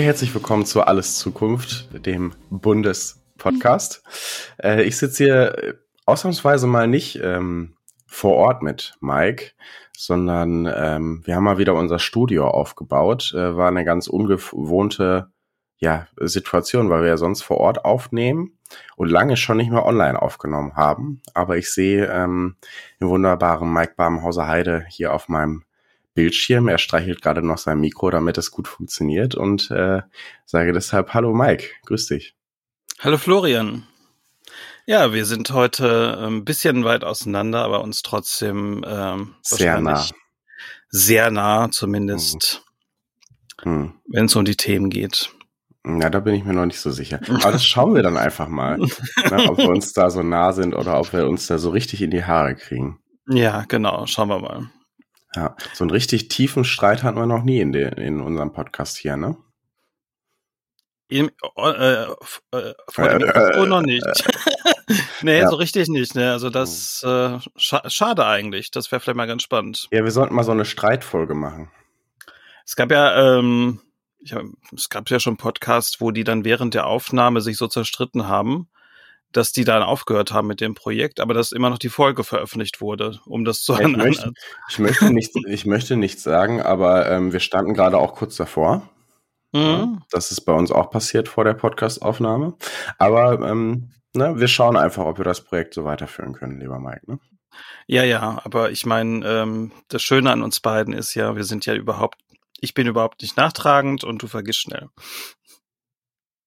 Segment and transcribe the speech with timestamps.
[0.00, 4.02] Ja, herzlich willkommen zu Alles Zukunft, dem Bundespodcast.
[4.56, 5.74] Äh, ich sitze hier äh,
[6.06, 7.76] ausnahmsweise mal nicht ähm,
[8.06, 9.50] vor Ort mit Mike,
[9.94, 13.34] sondern ähm, wir haben mal wieder unser Studio aufgebaut.
[13.36, 15.30] Äh, war eine ganz ungewohnte
[15.76, 18.58] ja, Situation, weil wir ja sonst vor Ort aufnehmen
[18.96, 21.20] und lange schon nicht mehr online aufgenommen haben.
[21.34, 22.56] Aber ich sehe ähm,
[23.02, 25.64] den wunderbaren Mike Barmenhauser Heide hier auf meinem
[26.20, 26.68] Bildschirm.
[26.68, 30.02] Er streichelt gerade noch sein Mikro, damit es gut funktioniert und äh,
[30.44, 32.36] sage deshalb Hallo Mike, grüß dich.
[32.98, 33.86] Hallo Florian.
[34.84, 40.04] Ja, wir sind heute ein ähm, bisschen weit auseinander, aber uns trotzdem ähm, sehr nah.
[40.90, 42.64] Sehr nah, zumindest,
[43.62, 43.72] hm.
[43.72, 43.92] hm.
[44.06, 45.30] wenn es um die Themen geht.
[45.86, 47.20] Ja, da bin ich mir noch nicht so sicher.
[47.28, 50.74] Aber das schauen wir dann einfach mal, ne, ob wir uns da so nah sind
[50.74, 52.98] oder ob wir uns da so richtig in die Haare kriegen.
[53.26, 54.70] Ja, genau, schauen wir mal.
[55.34, 58.96] Ja, so einen richtig tiefen Streit hatten wir noch nie in, den, in unserem Podcast
[58.96, 59.36] hier, ne?
[61.08, 64.04] Im, äh, äh, vor dem Mikrofon noch nicht.
[65.22, 65.48] nee, ja.
[65.48, 66.14] so richtig nicht.
[66.14, 66.30] Ne?
[66.30, 68.70] Also das äh, scha schade eigentlich.
[68.70, 69.88] Das wäre vielleicht mal ganz spannend.
[69.90, 71.68] Ja, wir sollten mal so eine Streitfolge machen.
[72.64, 73.80] Es gab ja, ähm,
[74.20, 77.66] ich hab, es gab ja schon Podcasts, wo die dann während der Aufnahme sich so
[77.66, 78.68] zerstritten haben
[79.32, 82.80] dass die dann aufgehört haben mit dem Projekt, aber dass immer noch die Folge veröffentlicht
[82.80, 84.32] wurde, um das zu ich, möchte,
[84.68, 88.88] ich möchte nicht, ich möchte nichts sagen, aber ähm, wir standen gerade auch kurz davor.
[89.52, 90.02] Mhm.
[90.10, 92.54] Das ist bei uns auch passiert vor der Podcastaufnahme.
[92.98, 97.02] Aber ähm, ne, wir schauen einfach, ob wir das Projekt so weiterführen können, lieber Mike.
[97.06, 97.18] Ne?
[97.86, 101.66] Ja, ja, aber ich meine, ähm, das Schöne an uns beiden ist ja, wir sind
[101.66, 102.18] ja überhaupt,
[102.60, 104.88] ich bin überhaupt nicht nachtragend und du vergisst schnell.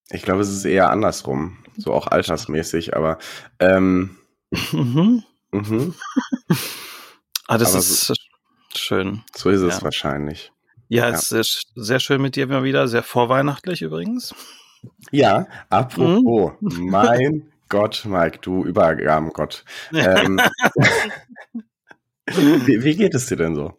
[0.09, 3.17] Ich glaube, es ist eher andersrum, so auch altersmäßig, aber
[3.59, 4.17] ähm,
[4.71, 5.23] mhm.
[5.51, 5.93] Mhm.
[7.47, 8.13] ah, das aber ist so,
[8.75, 9.23] schön.
[9.35, 9.83] So ist es ja.
[9.83, 10.51] wahrscheinlich.
[10.89, 14.35] Ja, ja, es ist sehr schön mit dir immer wieder, sehr vorweihnachtlich übrigens.
[15.11, 16.89] Ja, apropos, mhm.
[16.89, 19.63] mein Gott, Mike, du Übergabengott.
[19.93, 20.39] Ähm,
[22.65, 23.77] wie, wie geht es dir denn so?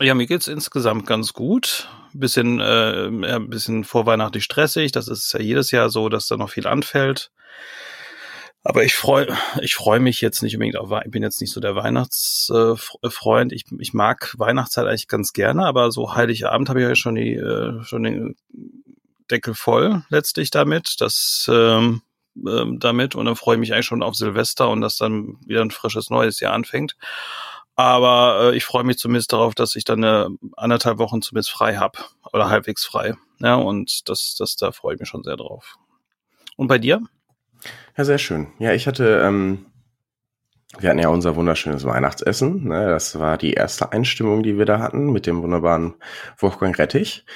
[0.00, 1.88] Ja, mir geht's insgesamt ganz gut.
[2.12, 4.92] Bisschen, äh, ein bisschen vorweihnachtlich stressig.
[4.92, 7.30] Das ist ja jedes Jahr so, dass da noch viel anfällt.
[8.62, 9.28] Aber ich freue
[9.60, 13.52] ich freu mich jetzt nicht unbedingt auf, ich bin jetzt nicht so der Weihnachtsfreund.
[13.52, 17.34] Ich, ich mag Weihnachtszeit eigentlich ganz gerne, aber so Heiligabend habe ich ja schon die,
[17.34, 18.36] äh, schon den
[19.30, 21.00] Deckel voll letztlich damit.
[21.00, 22.02] Das, ähm,
[22.46, 25.62] ähm, damit und dann freue ich mich eigentlich schon auf Silvester und dass dann wieder
[25.62, 26.96] ein frisches neues Jahr anfängt.
[27.78, 31.76] Aber äh, ich freue mich zumindest darauf, dass ich dann eine anderthalb Wochen zumindest frei
[31.76, 32.00] habe
[32.32, 33.14] oder halbwegs frei.
[33.38, 35.76] Ja, und das, das, da freue ich mich schon sehr drauf.
[36.56, 37.00] Und bei dir?
[37.96, 38.48] Ja, sehr schön.
[38.58, 39.66] Ja, ich hatte, ähm,
[40.76, 42.64] wir hatten ja unser wunderschönes Weihnachtsessen.
[42.64, 42.88] Ne?
[42.88, 45.94] Das war die erste Einstimmung, die wir da hatten mit dem wunderbaren
[46.36, 47.26] Wolfgang Rettich.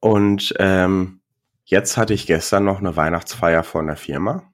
[0.00, 1.20] Und ähm,
[1.64, 4.51] jetzt hatte ich gestern noch eine Weihnachtsfeier von der Firma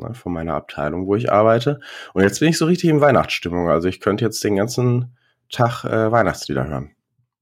[0.00, 1.80] ne, von meiner Abteilung, wo ich arbeite.
[2.14, 3.68] Und jetzt bin ich so richtig in Weihnachtsstimmung.
[3.68, 5.16] Also ich könnte jetzt den ganzen
[5.50, 6.94] Tag äh, Weihnachtslieder hören.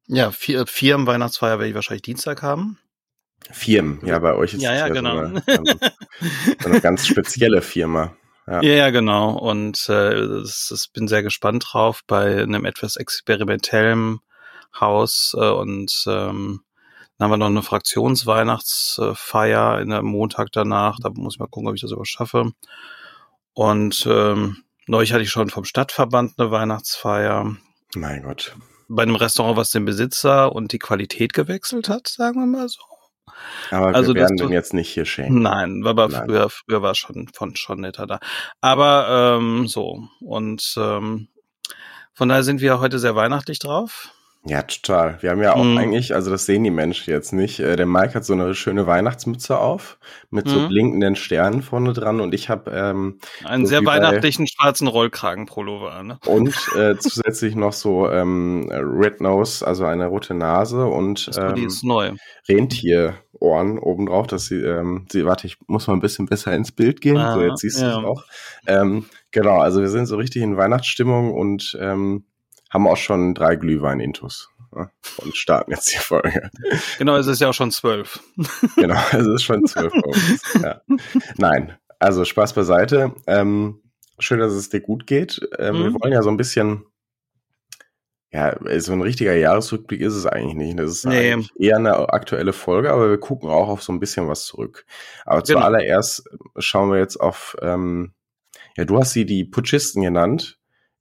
[0.07, 2.79] Ja, vier, vier im Weihnachtsfeier werde ich wahrscheinlich Dienstag haben.
[3.51, 5.17] Firmen, ja, bei euch ist ja, ja, ja genau.
[5.17, 5.79] so, eine,
[6.61, 8.17] so eine ganz spezielle Firma.
[8.47, 8.63] Ja.
[8.63, 9.39] ja, ja, genau.
[9.39, 14.21] Und äh, das, das bin sehr gespannt drauf bei einem etwas experimentellen
[14.79, 16.61] Haus äh, und ähm,
[17.19, 20.99] dann haben wir noch eine Fraktionsweihnachtsfeier in der Montag danach.
[21.03, 22.53] Da muss ich mal gucken, ob ich das überhaupt schaffe.
[23.55, 27.57] Und ähm, neulich hatte ich schon vom Stadtverband eine Weihnachtsfeier.
[27.97, 28.55] Mein Gott.
[28.89, 32.83] Bei einem Restaurant, was den Besitzer und die Qualität gewechselt hat, sagen wir mal so.
[33.73, 35.43] Aber also wir werden den jetzt nicht hier schenken.
[35.43, 36.23] Nein, aber Nein.
[36.25, 38.21] früher, früher war schon von schon netter da.
[38.61, 41.29] Aber ähm, so und ähm,
[42.15, 44.13] von daher sind wir heute sehr weihnachtlich drauf.
[44.49, 45.19] Ja, total.
[45.21, 45.77] Wir haben ja auch mhm.
[45.77, 47.61] eigentlich, also das sehen die Menschen jetzt nicht.
[47.61, 49.99] Äh, der Mike hat so eine schöne Weihnachtsmütze auf
[50.31, 50.51] mit mhm.
[50.51, 56.03] so blinkenden Sternen vorne dran und ich habe ähm, einen so sehr weihnachtlichen schwarzen Rollkragenpullover.
[56.03, 56.19] Ne?
[56.25, 61.65] Und äh, zusätzlich noch so ähm, Red Nose, also eine rote Nase und ähm, die
[61.65, 62.13] ist neu.
[62.49, 67.03] Rentierohren obendrauf, dass sie, ähm, sie, warte, ich muss mal ein bisschen besser ins Bild
[67.03, 67.19] gehen.
[67.19, 67.99] Ah, so, jetzt siehst du ja.
[67.99, 68.25] auch.
[68.67, 72.25] Ähm, genau, also wir sind so richtig in Weihnachtsstimmung und ähm,
[72.71, 76.51] haben auch schon drei Glühwein-Intus ja, und starten jetzt die Folge.
[76.99, 78.21] Genau, es ist ja auch schon zwölf.
[78.77, 79.93] genau, es ist schon zwölf.
[80.63, 80.83] ja.
[81.37, 83.15] Nein, also Spaß beiseite.
[83.27, 83.81] Ähm,
[84.19, 85.41] schön, dass es dir gut geht.
[85.59, 85.85] Ähm, mhm.
[85.85, 86.85] Wir wollen ja so ein bisschen,
[88.31, 90.79] ja, so ein richtiger Jahresrückblick ist es eigentlich nicht.
[90.79, 91.37] Das ist nee.
[91.59, 94.85] eher eine aktuelle Folge, aber wir gucken auch auf so ein bisschen was zurück.
[95.25, 95.61] Aber genau.
[95.61, 96.29] zuallererst
[96.59, 98.13] schauen wir jetzt auf, ähm,
[98.77, 100.58] ja, du hast sie die Putschisten genannt.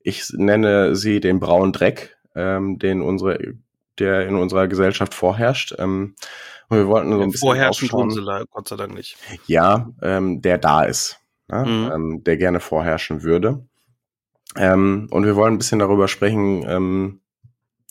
[0.07, 3.55] Ich nenne sie den braunen Dreck, ähm, den unsere,
[3.99, 5.75] der in unserer Gesellschaft vorherrscht.
[5.77, 6.15] Ähm,
[6.69, 8.21] Und wir wollten so ein bisschen Vorherrschen tun sie
[8.51, 9.17] Gott sei Dank nicht.
[9.47, 11.19] Ja, ähm, der da ist,
[11.49, 11.65] ne?
[11.65, 11.91] mhm.
[11.93, 13.65] ähm, der gerne vorherrschen würde.
[14.55, 17.19] Ähm, und wir wollen ein bisschen darüber sprechen, ähm,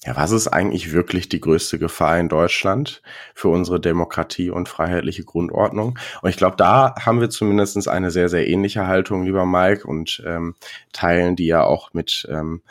[0.05, 3.03] ja, was ist eigentlich wirklich die größte Gefahr in Deutschland
[3.35, 5.99] für unsere Demokratie und freiheitliche Grundordnung?
[6.23, 10.23] Und ich glaube, da haben wir zumindest eine sehr, sehr ähnliche Haltung, lieber Mike, und
[10.27, 10.55] ähm,
[10.93, 12.63] teilen die ja auch mit ähm,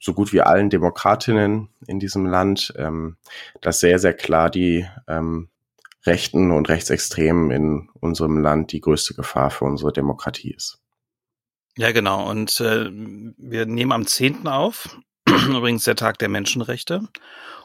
[0.00, 3.16] so gut wie allen Demokratinnen in diesem Land, ähm,
[3.60, 5.48] dass sehr, sehr klar die ähm,
[6.04, 10.80] Rechten und Rechtsextremen in unserem Land die größte Gefahr für unsere Demokratie ist.
[11.76, 12.28] Ja, genau.
[12.28, 14.48] Und äh, wir nehmen am 10.
[14.48, 14.98] auf,
[15.48, 17.08] übrigens der Tag der Menschenrechte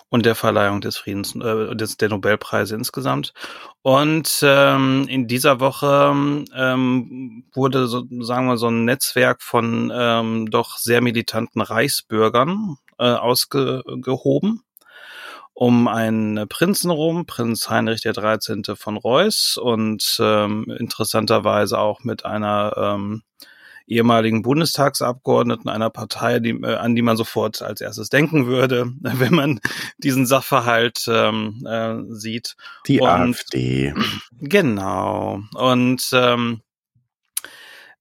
[0.10, 3.34] und der Verleihung des Friedens, äh, des, der Nobelpreise insgesamt.
[3.82, 6.14] Und ähm, in dieser Woche
[6.56, 13.06] ähm, wurde, so, sagen wir, so ein Netzwerk von ähm, doch sehr militanten Reichsbürgern äh,
[13.06, 14.64] ausgehoben
[15.60, 18.62] um einen Prinzen rum, Prinz Heinrich der 13.
[18.76, 23.24] von Reuß und ähm, interessanterweise auch mit einer ähm,
[23.88, 29.34] ehemaligen Bundestagsabgeordneten einer Partei, die, äh, an die man sofort als erstes denken würde, wenn
[29.34, 29.60] man
[29.98, 32.56] diesen Sachverhalt ähm, äh, sieht.
[32.88, 33.94] Die Und, AfD.
[34.40, 35.42] Genau.
[35.56, 36.62] Und ähm,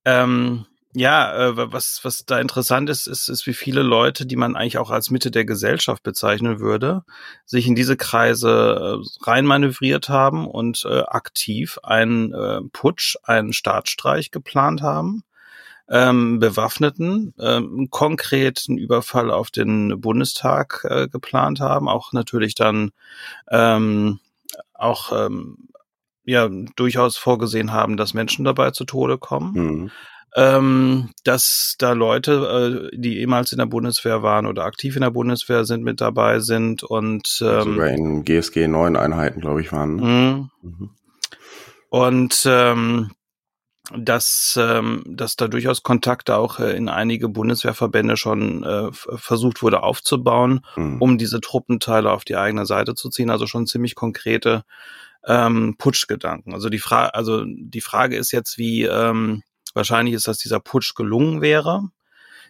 [0.05, 4.56] ähm, ja, äh, was, was da interessant ist, ist, ist, wie viele Leute, die man
[4.56, 7.05] eigentlich auch als Mitte der Gesellschaft bezeichnen würde,
[7.44, 14.31] sich in diese Kreise äh, reinmanövriert haben und äh, aktiv einen äh, Putsch, einen Staatsstreich
[14.31, 15.23] geplant haben
[15.88, 22.91] ähm, Bewaffneten ähm, konkreten Überfall auf den Bundestag äh, geplant haben, auch natürlich dann
[23.50, 24.19] ähm,
[24.75, 25.69] auch ähm,
[26.25, 29.53] ja durchaus vorgesehen haben, dass Menschen dabei zu Tode kommen.
[29.53, 29.91] Mhm.
[30.35, 35.11] Ähm, dass da Leute, äh, die ehemals in der Bundeswehr waren oder aktiv in der
[35.11, 39.94] Bundeswehr sind, mit dabei sind und ähm, sogar in GSG 9 Einheiten, glaube ich, waren.
[39.94, 40.50] Mhm.
[40.61, 40.91] Mhm.
[41.89, 43.12] Und ähm,
[43.94, 49.83] dass, ähm, dass da durchaus Kontakte auch äh, in einige Bundeswehrverbände schon äh, versucht wurde
[49.83, 51.00] aufzubauen, mhm.
[51.00, 53.31] um diese Truppenteile auf die eigene Seite zu ziehen.
[53.31, 54.65] Also schon ziemlich konkrete
[55.25, 56.53] ähm, Putschgedanken.
[56.53, 59.43] Also die Frage, also die Frage ist jetzt, wie ähm,
[59.75, 61.82] wahrscheinlich ist, dass dieser Putsch gelungen wäre.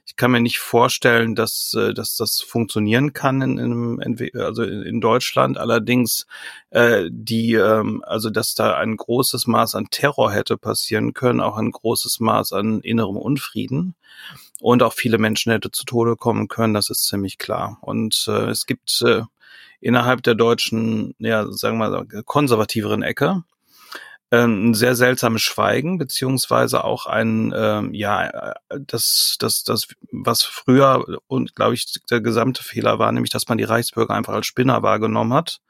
[0.07, 3.59] Ich kann mir nicht vorstellen, dass, äh, dass das funktionieren kann in,
[4.01, 5.59] in, also in Deutschland.
[5.59, 6.27] Allerdings
[6.71, 11.57] äh, die, ähm, also dass da ein großes Maß an Terror hätte passieren können, auch
[11.57, 13.97] ein großes Maß an innerem Unfrieden
[14.61, 17.79] und auch viele Menschen hätte zu Tode kommen können, das ist ziemlich klar.
[17.81, 19.23] Und äh, es gibt äh,
[19.81, 23.43] innerhalb der deutschen, ja, sagen wir mal, konservativeren Ecke
[24.31, 31.55] ein sehr seltsames Schweigen, beziehungsweise auch ein, ähm, ja, das, das, das, was früher und
[31.55, 35.33] glaube ich der gesamte Fehler war, nämlich, dass man die Reichsbürger einfach als Spinner wahrgenommen
[35.33, 35.61] hat.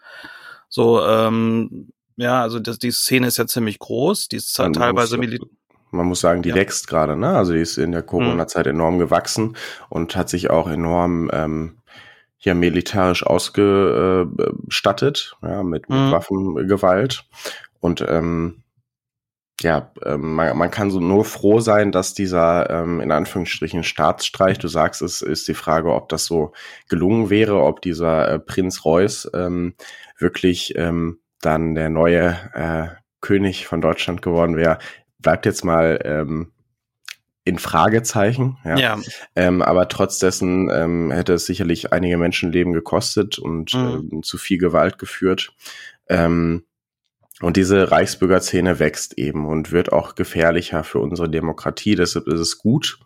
[0.69, 5.19] So, ähm, ja, also das, die Szene ist ja ziemlich groß, die ist man teilweise
[5.19, 5.49] militär.
[5.91, 6.55] Man muss sagen, die ja.
[6.55, 7.37] wächst gerade, ne?
[7.37, 8.73] Also die ist in der Corona-Zeit mhm.
[8.73, 9.57] enorm gewachsen
[9.89, 11.79] und hat sich auch enorm ähm,
[12.39, 16.11] ja militärisch ausgestattet, ja, mit, mit mhm.
[16.11, 17.25] Waffengewalt.
[17.81, 18.63] Und ähm,
[19.63, 24.59] ja, ähm, man, man kann so nur froh sein, dass dieser ähm, in Anführungsstrichen Staatsstreich,
[24.59, 26.53] du sagst, es ist die Frage, ob das so
[26.89, 29.75] gelungen wäre, ob dieser äh, Prinz Reuß ähm,
[30.19, 32.89] wirklich ähm, dann der neue äh,
[33.21, 34.79] König von Deutschland geworden wäre.
[35.19, 36.53] Bleibt jetzt mal ähm,
[37.45, 38.59] in Fragezeichen.
[38.65, 38.77] Ja.
[38.77, 38.99] ja.
[39.37, 44.11] Ähm, aber trotz dessen ähm, hätte es sicherlich einige Menschenleben gekostet und mhm.
[44.13, 45.55] ähm, zu viel Gewalt geführt.
[46.09, 46.65] Ähm,
[47.43, 51.95] und diese Reichsbürgerszene wächst eben und wird auch gefährlicher für unsere Demokratie.
[51.95, 52.99] Deshalb ist es gut,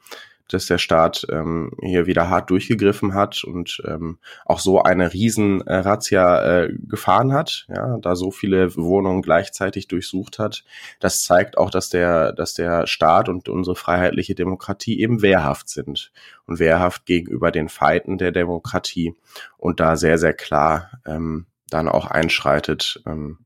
[0.53, 5.61] dass der Staat ähm, hier wieder hart durchgegriffen hat und ähm, auch so eine riesen
[5.67, 10.65] äh, Razzia äh, gefahren hat, ja, da so viele Wohnungen gleichzeitig durchsucht hat.
[10.99, 16.13] Das zeigt auch, dass der, dass der Staat und unsere freiheitliche Demokratie eben wehrhaft sind
[16.47, 19.15] und wehrhaft gegenüber den Feinden der Demokratie
[19.57, 23.03] und da sehr, sehr klar ähm, dann auch einschreitet.
[23.07, 23.39] Ähm,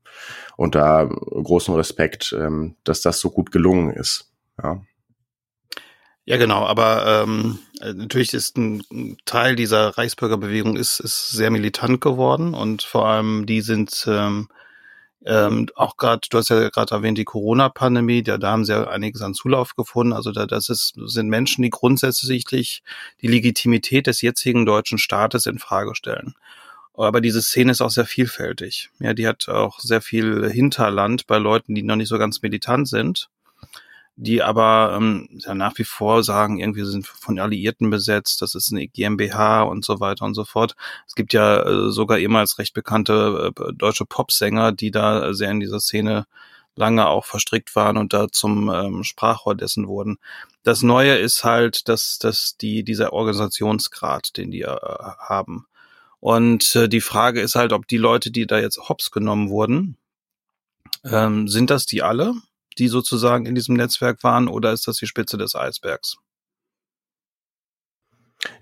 [0.57, 4.31] und da großen Respekt, ähm, dass das so gut gelungen ist.
[4.63, 4.81] Ja.
[6.27, 12.55] Ja, genau, aber ähm, natürlich ist ein Teil dieser Reichsbürgerbewegung ist, ist sehr militant geworden
[12.55, 14.49] und vor allem die sind ähm,
[15.27, 18.87] ähm, auch gerade, du hast ja gerade erwähnt, die Corona-Pandemie, da, da haben sie ja
[18.89, 20.13] einiges an Zulauf gefunden.
[20.13, 22.83] Also da, das ist, sind Menschen, die grundsätzlich
[23.23, 26.35] die Legitimität des jetzigen deutschen Staates in Frage stellen.
[26.97, 28.91] Aber diese Szene ist auch sehr vielfältig.
[29.01, 32.89] Ja, die hat auch sehr viel Hinterland bei Leuten, die noch nicht so ganz militant
[32.89, 33.29] sind.
[34.17, 38.71] die aber ähm, ja nach wie vor sagen, irgendwie sind von Alliierten besetzt, das ist
[38.73, 40.77] eine GmbH und so weiter und so fort.
[41.09, 45.61] Es gibt ja äh, sogar ehemals recht bekannte äh, deutsche Popsänger, die da sehr in
[45.61, 46.27] dieser Szene
[46.77, 50.19] lange auch verstrickt waren und da zum ähm, Sprachrohr dessen wurden.
[50.63, 54.77] Das Neue ist halt, dass, dass die, dieser Organisationsgrad, den die äh,
[55.19, 55.67] haben.
[56.25, 59.99] Und äh, die Frage ist halt, ob die Leute, die da jetzt hops genommen wurden,
[61.05, 62.33] ähm, sind das die alle,
[62.79, 66.17] die sozusagen in diesem Netzwerk waren, oder ist das die Spitze des Eisbergs?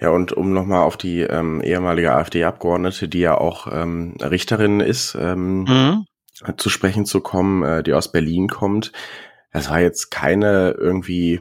[0.01, 5.15] Ja, und um nochmal auf die ähm, ehemalige AfD-Abgeordnete, die ja auch ähm, Richterin ist,
[5.15, 6.07] ähm, mhm
[6.57, 8.91] zu sprechen zu kommen, äh, die aus Berlin kommt.
[9.53, 11.41] Das war jetzt keine irgendwie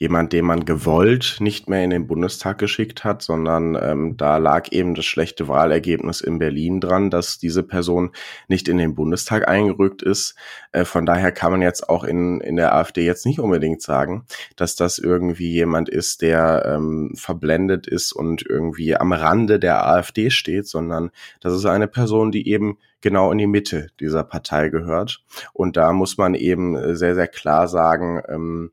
[0.00, 4.72] jemand, den man gewollt nicht mehr in den Bundestag geschickt hat, sondern ähm, da lag
[4.72, 8.12] eben das schlechte Wahlergebnis in Berlin dran, dass diese Person
[8.48, 10.34] nicht in den Bundestag eingerückt ist.
[10.72, 14.24] Äh, von daher kann man jetzt auch in, in der AfD jetzt nicht unbedingt sagen,
[14.56, 20.30] dass das irgendwie jemand ist, der ähm, verblendet ist und irgendwie am Rande der AfD
[20.30, 25.22] steht, sondern das ist eine Person, die eben genau in die Mitte dieser Partei gehört.
[25.52, 28.72] Und da muss man eben sehr, sehr klar sagen, ähm,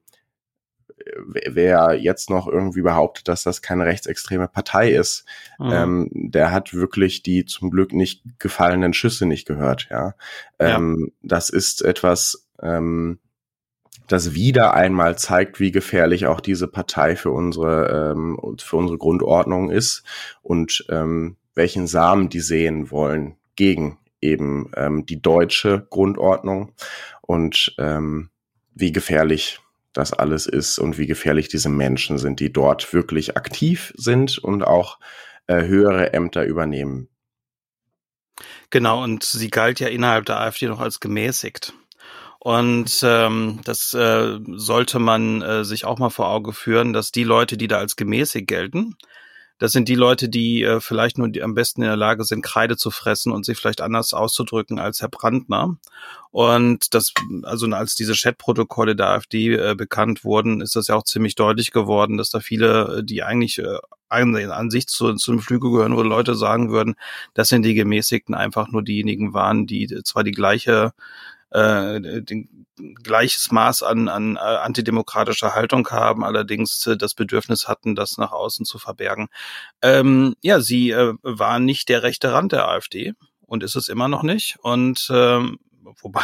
[1.26, 5.26] wer jetzt noch irgendwie behauptet, dass das keine rechtsextreme Partei ist,
[5.60, 5.72] mhm.
[5.72, 9.88] ähm, der hat wirklich die zum Glück nicht gefallenen Schüsse nicht gehört.
[9.90, 10.16] Ja,
[10.60, 11.14] ähm, ja.
[11.24, 13.20] das ist etwas, ähm,
[14.08, 19.70] das wieder einmal zeigt, wie gefährlich auch diese Partei für unsere ähm, für unsere Grundordnung
[19.70, 20.04] ist
[20.42, 26.74] und ähm, welchen Samen die sehen wollen gegen eben ähm, die deutsche Grundordnung
[27.22, 28.30] und ähm,
[28.74, 29.60] wie gefährlich
[29.98, 34.64] das alles ist und wie gefährlich diese Menschen sind, die dort wirklich aktiv sind und
[34.64, 35.00] auch
[35.48, 37.10] äh, höhere Ämter übernehmen.
[38.70, 41.74] Genau, und sie galt ja innerhalb der AfD noch als gemäßigt.
[42.40, 47.24] Und ähm, das äh, sollte man äh, sich auch mal vor Auge führen, dass die
[47.24, 48.96] Leute, die da als gemäßigt gelten,
[49.60, 52.44] das sind die Leute, die äh, vielleicht nur die am besten in der Lage sind,
[52.44, 55.78] Kreide zu fressen und sich vielleicht anders auszudrücken als Herr Brandner.
[56.32, 61.04] Und das, also als diese Chatprotokolle der AfD äh, bekannt wurden, ist das ja auch
[61.04, 63.78] ziemlich deutlich geworden, dass da viele, äh, die eigentlich äh,
[64.10, 66.96] an, an sich zu, zu einem Flügel gehören, wo Leute sagen würden,
[67.34, 70.94] das sind die Gemäßigten einfach nur diejenigen waren, die zwar die gleiche
[71.52, 72.68] äh, den,
[73.04, 78.32] gleiches Maß an, an äh, antidemokratischer Haltung haben, allerdings äh, das Bedürfnis hatten, das nach
[78.32, 79.28] außen zu verbergen.
[79.82, 84.08] Ähm, ja, sie äh, war nicht der rechte Rand der AfD und ist es immer
[84.08, 84.58] noch nicht.
[84.62, 85.60] Und ähm,
[86.02, 86.24] wobei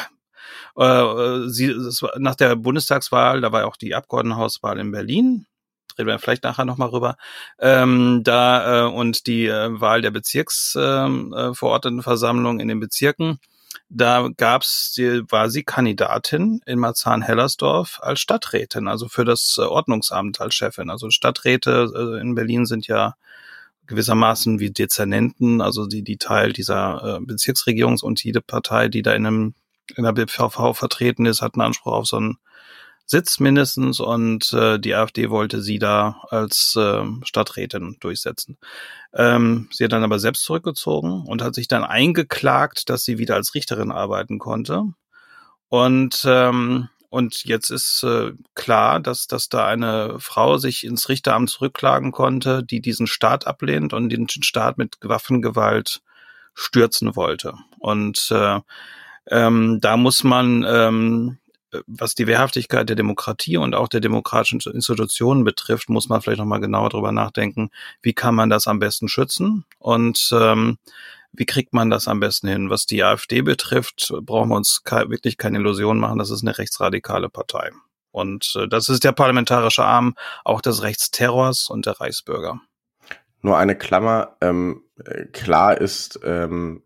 [0.76, 5.46] äh, sie es war, nach der Bundestagswahl, da war auch die Abgeordnetenhauswahl in Berlin,
[5.98, 7.16] reden wir vielleicht nachher nochmal rüber,
[7.60, 13.40] ähm, da äh, und die äh, Wahl der Bezirksverordnetenversammlung ähm, äh, in den Bezirken
[13.90, 20.42] da gab's, die, war sie Kandidatin in Marzahn-Hellersdorf als Stadträtin, also für das äh, Ordnungsamt
[20.42, 20.90] als Chefin.
[20.90, 23.16] Also Stadträte äh, in Berlin sind ja
[23.88, 29.14] gewissermaßen wie Dezernenten, also die, die Teil dieser äh, Bezirksregierung und jede Partei, die da
[29.14, 29.56] in einem
[29.96, 32.38] in der BVV vertreten ist, hat einen Anspruch auf so einen
[33.14, 38.58] Sitz mindestens und äh, die AfD wollte sie da als äh, Stadträtin durchsetzen.
[39.14, 43.36] Ähm, sie hat dann aber selbst zurückgezogen und hat sich dann eingeklagt, dass sie wieder
[43.36, 44.86] als Richterin arbeiten konnte.
[45.70, 51.52] Und ähm, und jetzt ist äh, klar, dass, dass da eine Frau sich ins Richteramt
[51.52, 56.02] zurückklagen konnte, die diesen Staat ablehnt und den Staat mit Waffengewalt
[56.56, 57.54] stürzen wollte.
[57.78, 58.60] Und äh,
[59.28, 61.38] ähm, da muss man ähm,
[61.88, 66.60] was die Wehrhaftigkeit der Demokratie und auch der demokratischen Institutionen betrifft, muss man vielleicht nochmal
[66.60, 67.70] genauer drüber nachdenken,
[68.02, 70.78] wie kann man das am besten schützen und ähm,
[71.32, 72.70] wie kriegt man das am besten hin?
[72.70, 77.30] Was die AfD betrifft, brauchen wir uns wirklich keine Illusionen machen, das ist eine rechtsradikale
[77.30, 77.72] Partei.
[78.12, 80.16] Und äh, das ist der parlamentarische Arm
[80.46, 82.62] auch des Rechtsterrors und der Reichsbürger.
[83.42, 86.84] Nur eine Klammer, ähm, äh, klar ist, ähm,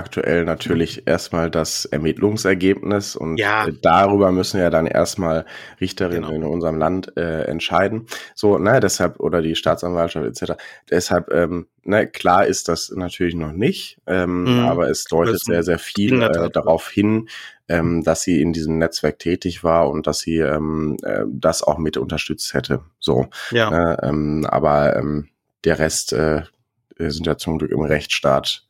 [0.00, 3.66] aktuell natürlich erstmal das Ermittlungsergebnis und ja.
[3.82, 5.44] darüber müssen ja dann erstmal
[5.78, 6.34] Richterinnen genau.
[6.34, 8.06] in unserem Land äh, entscheiden.
[8.34, 10.54] So, ne, deshalb, oder die Staatsanwaltschaft etc.
[10.88, 14.58] Deshalb, ähm, ne, klar ist das natürlich noch nicht, ähm, mhm.
[14.60, 17.28] aber es deutet sehr, sehr viel äh, darauf hin,
[17.68, 21.76] ähm, dass sie in diesem Netzwerk tätig war und dass sie ähm, äh, das auch
[21.76, 22.84] mit unterstützt hätte.
[22.98, 23.26] So.
[23.50, 23.70] Ja.
[23.70, 25.28] Ne, ähm, aber ähm,
[25.64, 26.44] der Rest äh,
[26.96, 28.64] sind ja zum Glück im Rechtsstaat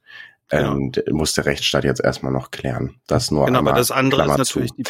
[0.51, 1.03] ähm, ja.
[1.13, 3.01] muss der Rechtsstaat jetzt erstmal noch klären.
[3.07, 4.83] Das nur genau, aber das andere Klammer ist natürlich die,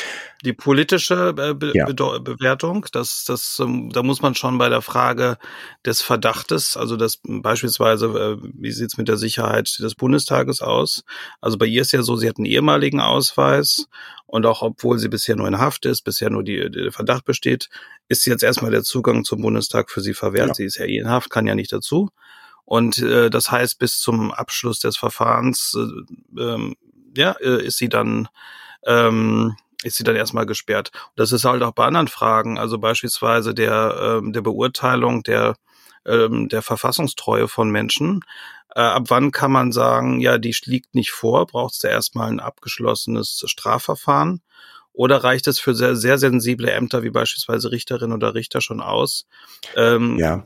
[0.44, 1.84] die, politische äh, Be ja.
[1.84, 2.86] Be Bewertung.
[2.92, 5.36] Das, das, ähm, da muss man schon bei der Frage
[5.84, 11.04] des Verdachtes, also das beispielsweise, äh, wie sieht's mit der Sicherheit des Bundestages aus?
[11.40, 13.86] Also bei ihr ist ja so, sie hat einen ehemaligen Ausweis
[14.26, 17.68] und auch obwohl sie bisher nur in Haft ist, bisher nur die, der Verdacht besteht,
[18.08, 20.48] ist jetzt erstmal der Zugang zum Bundestag für sie verwehrt.
[20.48, 20.54] Ja.
[20.54, 22.08] Sie ist ja eh in Haft, kann ja nicht dazu.
[22.70, 26.76] Und äh, das heißt, bis zum Abschluss des Verfahrens, äh, ähm,
[27.16, 28.28] ja, äh, ist sie dann
[28.86, 30.92] ähm, ist sie dann erstmal gesperrt.
[31.16, 35.56] Das ist halt auch bei anderen Fragen, also beispielsweise der ähm, der Beurteilung der
[36.06, 38.20] ähm, der Verfassungstreue von Menschen.
[38.76, 42.30] Äh, ab wann kann man sagen, ja, die liegt nicht vor, braucht es da erstmal
[42.30, 44.42] ein abgeschlossenes Strafverfahren?
[44.92, 49.26] Oder reicht es für sehr, sehr sensible Ämter wie beispielsweise Richterin oder Richter schon aus?
[49.74, 50.44] Ähm, ja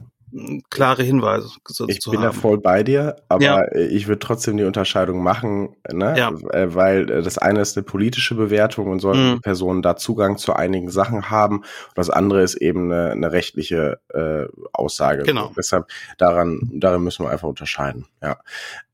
[0.69, 1.49] klare Hinweise
[1.87, 2.23] ich bin haben.
[2.23, 3.73] da voll bei dir, aber ja.
[3.73, 6.19] ich würde trotzdem die Unterscheidung machen, ne?
[6.19, 6.33] Ja.
[6.51, 9.41] Äh, weil äh, das eine ist eine politische Bewertung und sollten mhm.
[9.41, 11.59] Personen da Zugang zu einigen Sachen haben.
[11.59, 15.23] Und das andere ist eben eine, eine rechtliche äh, Aussage.
[15.23, 15.49] Genau.
[15.49, 15.87] Und deshalb
[16.19, 18.07] daran, daran müssen wir einfach unterscheiden.
[18.21, 18.39] Ja.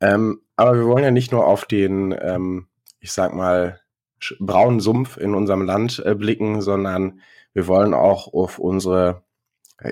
[0.01, 2.67] Ähm, aber wir wollen ja nicht nur auf den, ähm,
[3.01, 3.81] ich sag mal,
[4.39, 7.21] braunen Sumpf in unserem Land äh, blicken, sondern
[7.55, 9.23] wir wollen auch auf unsere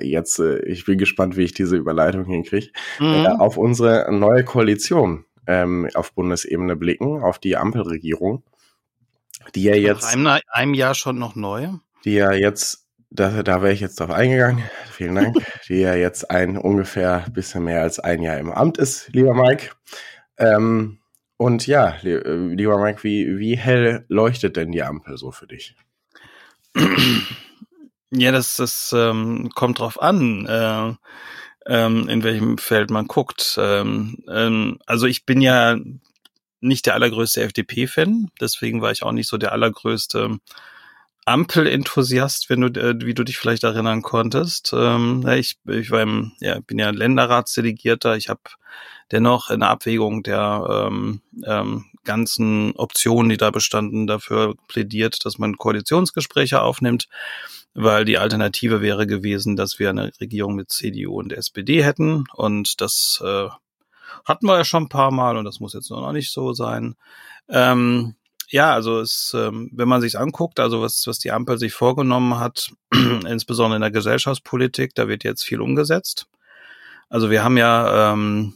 [0.01, 3.25] jetzt, äh, ich bin gespannt, wie ich diese Überleitung hinkriege, mhm.
[3.25, 8.43] äh, auf unsere neue Koalition ähm, auf Bundesebene blicken, auf die Ampelregierung,
[9.55, 10.15] die ja jetzt.
[10.15, 11.69] Nach einem, einem Jahr schon noch neu.
[12.05, 16.29] Die ja jetzt, da, da wäre ich jetzt drauf eingegangen, vielen Dank, die ja jetzt
[16.29, 19.71] ein ungefähr bisschen mehr als ein Jahr im Amt ist, lieber Mike.
[20.37, 20.99] Ähm,
[21.37, 25.75] und ja, äh, lieber Mike, wie, wie hell leuchtet denn die Ampel so für dich?
[28.11, 30.93] Ja, das, das ähm, kommt drauf an, äh,
[31.67, 33.55] ähm, in welchem Feld man guckt.
[33.61, 35.77] Ähm, ähm, also ich bin ja
[36.59, 40.39] nicht der allergrößte FDP-Fan, deswegen war ich auch nicht so der allergrößte
[41.25, 44.73] Ampel-Enthusiast, wenn du, äh, wie du dich vielleicht erinnern konntest.
[44.75, 48.17] Ähm, ich, ich war im, ja, bin ja Länderratsdelegierter.
[48.17, 48.41] Ich habe
[49.11, 55.37] dennoch in der Abwägung der ähm, ähm, ganzen Optionen, die da bestanden, dafür plädiert, dass
[55.37, 57.07] man Koalitionsgespräche aufnimmt
[57.73, 62.81] weil die Alternative wäre gewesen, dass wir eine Regierung mit CDU und SPD hätten und
[62.81, 63.49] das äh,
[64.25, 66.95] hatten wir ja schon ein paar Mal und das muss jetzt noch nicht so sein.
[67.47, 68.15] Ähm,
[68.49, 72.39] ja, also es, ähm, wenn man sich anguckt, also was, was die Ampel sich vorgenommen
[72.39, 72.71] hat,
[73.27, 76.27] insbesondere in der Gesellschaftspolitik, da wird jetzt viel umgesetzt.
[77.09, 78.55] Also wir haben ja ähm,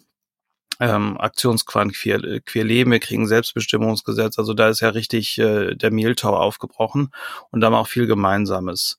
[0.80, 5.92] ähm, Aktionsquant queer, queer Leben, wir kriegen Selbstbestimmungsgesetz, also da ist ja richtig äh, der
[5.92, 7.12] Mehltau aufgebrochen
[7.52, 8.98] und da haben wir auch viel Gemeinsames.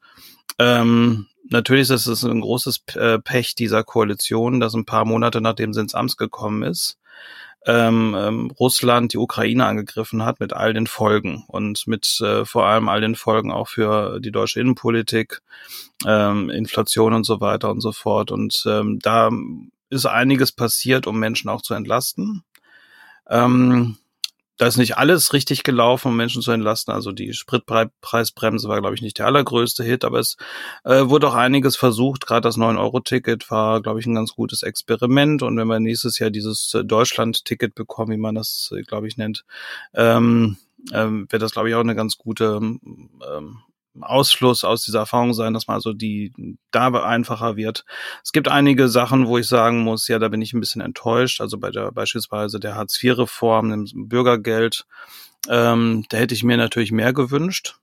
[0.59, 5.73] Ähm, natürlich ist es ein großes äh, Pech dieser Koalition, dass ein paar Monate nachdem
[5.73, 6.99] sie ins Amt gekommen ist,
[7.67, 12.67] ähm, ähm, Russland die Ukraine angegriffen hat mit all den Folgen und mit äh, vor
[12.67, 15.41] allem all den Folgen auch für die deutsche Innenpolitik,
[16.07, 18.31] ähm, Inflation und so weiter und so fort.
[18.31, 19.31] Und ähm, da
[19.91, 22.45] ist einiges passiert, um Menschen auch zu entlasten.
[23.29, 23.99] Ähm,
[24.57, 26.95] da ist nicht alles richtig gelaufen, um Menschen zu entlasten.
[26.95, 30.37] Also die Spritpreisbremse war, glaube ich, nicht der allergrößte Hit, aber es
[30.85, 32.27] äh, wurde auch einiges versucht.
[32.27, 35.43] Gerade das 9-Euro-Ticket war, glaube ich, ein ganz gutes Experiment.
[35.43, 39.17] Und wenn wir nächstes Jahr dieses äh, Deutschland-Ticket bekommen, wie man das, äh, glaube ich,
[39.17, 39.45] nennt,
[39.93, 40.57] ähm,
[40.93, 43.59] ähm, wird das, glaube ich, auch eine ganz gute ähm,
[44.01, 46.33] Ausfluss aus dieser Erfahrung sein, dass man also die
[46.71, 47.85] da einfacher wird.
[48.23, 51.41] Es gibt einige Sachen, wo ich sagen muss, ja, da bin ich ein bisschen enttäuscht.
[51.41, 54.87] Also bei der beispielsweise der Hartz-IV-Reform, dem Bürgergeld,
[55.49, 57.77] ähm, da hätte ich mir natürlich mehr gewünscht.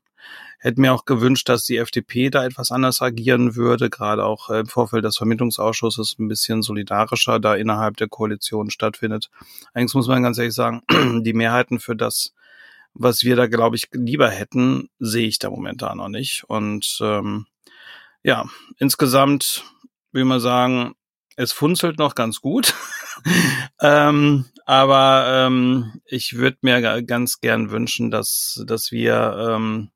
[0.59, 4.67] Hätte mir auch gewünscht, dass die FDP da etwas anders agieren würde, gerade auch im
[4.67, 9.31] Vorfeld des Vermittlungsausschusses ein bisschen solidarischer da innerhalb der Koalition stattfindet.
[9.73, 10.83] Eigentlich muss man ganz ehrlich sagen,
[11.23, 12.33] die Mehrheiten für das
[12.93, 16.43] was wir da, glaube ich, lieber hätten, sehe ich da momentan noch nicht.
[16.47, 17.45] Und ähm,
[18.23, 18.45] ja,
[18.77, 19.63] insgesamt
[20.11, 20.93] will man sagen,
[21.35, 22.75] es funzelt noch ganz gut.
[23.81, 29.89] ähm, aber ähm, ich würde mir ganz gern wünschen, dass, dass wir ähm,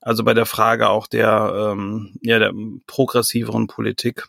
[0.00, 2.52] also bei der Frage auch der, ähm, ja, der
[2.86, 4.28] progressiveren Politik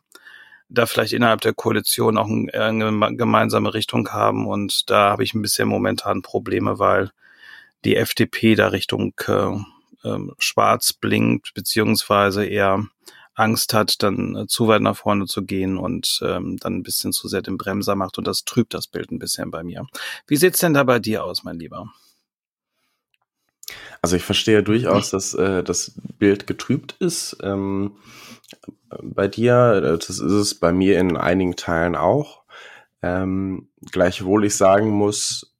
[0.69, 4.47] da vielleicht innerhalb der Koalition auch eine gemeinsame Richtung haben.
[4.47, 7.11] Und da habe ich ein bisschen momentan Probleme, weil
[7.85, 9.55] die FDP da Richtung äh,
[10.03, 12.85] äh, schwarz blinkt, beziehungsweise eher
[13.35, 17.13] Angst hat, dann äh, zu weit nach vorne zu gehen und ähm, dann ein bisschen
[17.13, 19.85] zu sehr den Bremser macht und das trübt das Bild ein bisschen bei mir.
[20.27, 21.91] Wie sieht's denn da bei dir aus, mein Lieber?
[24.01, 27.37] Also ich verstehe durchaus, dass äh, das Bild getrübt ist.
[27.41, 27.97] Ähm,
[29.01, 32.43] bei dir, das ist es bei mir in einigen Teilen auch.
[33.01, 35.54] Ähm, gleichwohl ich sagen muss,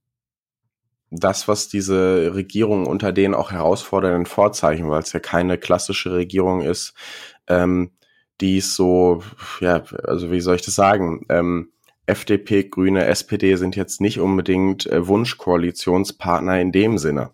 [1.12, 6.62] das, was diese Regierung unter den auch herausfordernden Vorzeichen, weil es ja keine klassische Regierung
[6.62, 6.94] ist,
[7.48, 7.92] ähm,
[8.42, 9.24] die ist so,
[9.62, 11.26] ja, also wie soll ich das sagen?
[11.30, 11.72] Ähm,
[12.06, 17.32] FDP, Grüne, SPD sind jetzt nicht unbedingt äh, Wunschkoalitionspartner in dem Sinne.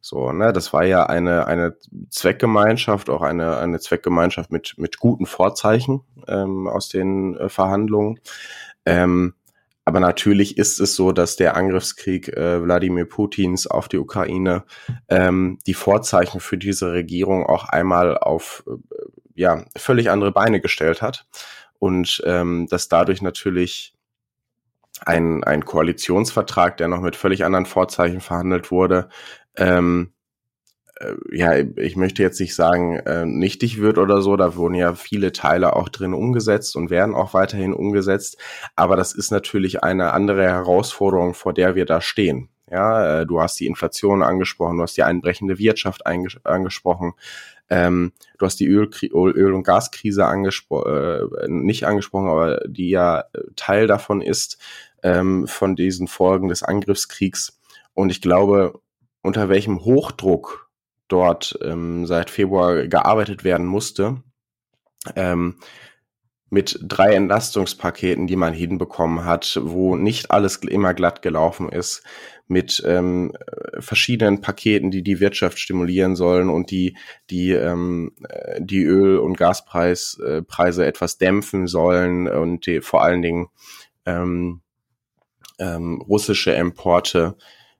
[0.00, 1.76] So, ne, das war ja eine, eine
[2.10, 8.20] Zweckgemeinschaft, auch eine, eine Zweckgemeinschaft mit, mit guten Vorzeichen ähm, aus den äh, Verhandlungen.
[8.84, 9.34] Ähm,
[9.84, 14.64] aber natürlich ist es so, dass der Angriffskrieg äh, Wladimir Putins auf die Ukraine
[15.08, 18.76] ähm, die Vorzeichen für diese Regierung auch einmal auf äh,
[19.34, 21.26] ja völlig andere Beine gestellt hat.
[21.78, 23.94] Und ähm, dass dadurch natürlich
[25.04, 29.10] ein, ein Koalitionsvertrag, der noch mit völlig anderen Vorzeichen verhandelt wurde,
[29.56, 30.13] ähm, äh,
[31.32, 34.36] ja, ich möchte jetzt nicht sagen, äh, nichtig wird oder so.
[34.36, 38.38] Da wurden ja viele Teile auch drin umgesetzt und werden auch weiterhin umgesetzt.
[38.76, 42.48] Aber das ist natürlich eine andere Herausforderung, vor der wir da stehen.
[42.70, 47.12] Ja, äh, du hast die Inflation angesprochen, du hast die einbrechende Wirtschaft anges angesprochen.
[47.70, 53.20] Ähm, du hast die Öl, Öl und Gaskrise angesprochen, äh, nicht angesprochen, aber die ja
[53.20, 54.58] äh, Teil davon ist,
[55.02, 57.58] ähm, von diesen Folgen des Angriffskriegs.
[57.94, 58.80] Und ich glaube,
[59.22, 60.70] unter welchem Hochdruck
[61.08, 64.22] dort ähm, seit Februar gearbeitet werden musste,
[65.16, 65.56] ähm,
[66.50, 72.04] mit drei Entlastungspaketen, die man hinbekommen hat, wo nicht alles immer glatt gelaufen ist,
[72.46, 73.32] mit ähm,
[73.78, 76.96] verschiedenen Paketen, die die Wirtschaft stimulieren sollen und die
[77.30, 78.12] die ähm,
[78.58, 80.44] die Öl- und Gaspreise
[80.82, 83.48] äh, etwas dämpfen sollen und die, vor allen Dingen
[84.04, 84.60] ähm,
[85.58, 87.36] ähm, russische Importe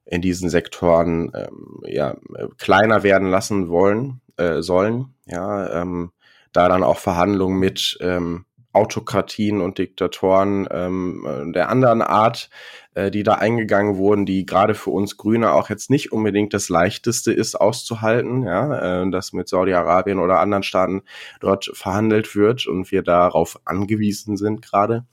[0.06, 2.16] in diesen Sektoren ähm, ja,
[2.58, 5.14] kleiner werden lassen wollen, äh, sollen.
[5.26, 6.12] Ja, ähm,
[6.52, 12.50] da dann auch Verhandlungen mit ähm, Autokratien und Diktatoren ähm, der anderen Art,
[12.94, 16.68] äh, die da eingegangen wurden, die gerade für uns Grüne auch jetzt nicht unbedingt das
[16.68, 21.02] leichteste ist auszuhalten, ja, äh, dass mit Saudi-Arabien oder anderen Staaten
[21.40, 25.06] dort verhandelt wird und wir darauf angewiesen sind gerade.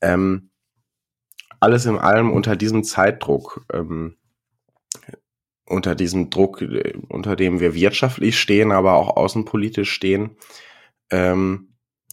[0.00, 0.48] Ähm,
[1.60, 4.16] alles in allem unter diesem Zeitdruck ähm,
[5.66, 10.36] unter diesem Druck, äh, unter dem wir wirtschaftlich stehen, aber auch außenpolitisch stehen,
[11.10, 11.68] ähm,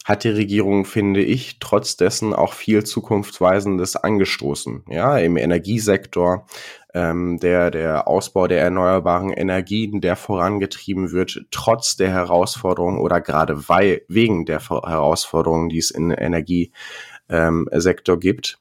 [0.06, 4.84] hat die Regierung, finde ich, trotz dessen auch viel Zukunftsweisendes angestoßen.
[4.88, 6.48] Ja, im Energiesektor,
[6.94, 13.68] ähm, der, der Ausbau der erneuerbaren Energien, der vorangetrieben wird, trotz der Herausforderungen oder gerade
[13.68, 18.60] wegen der Herausforderungen, die es im Energiesektor ähm, gibt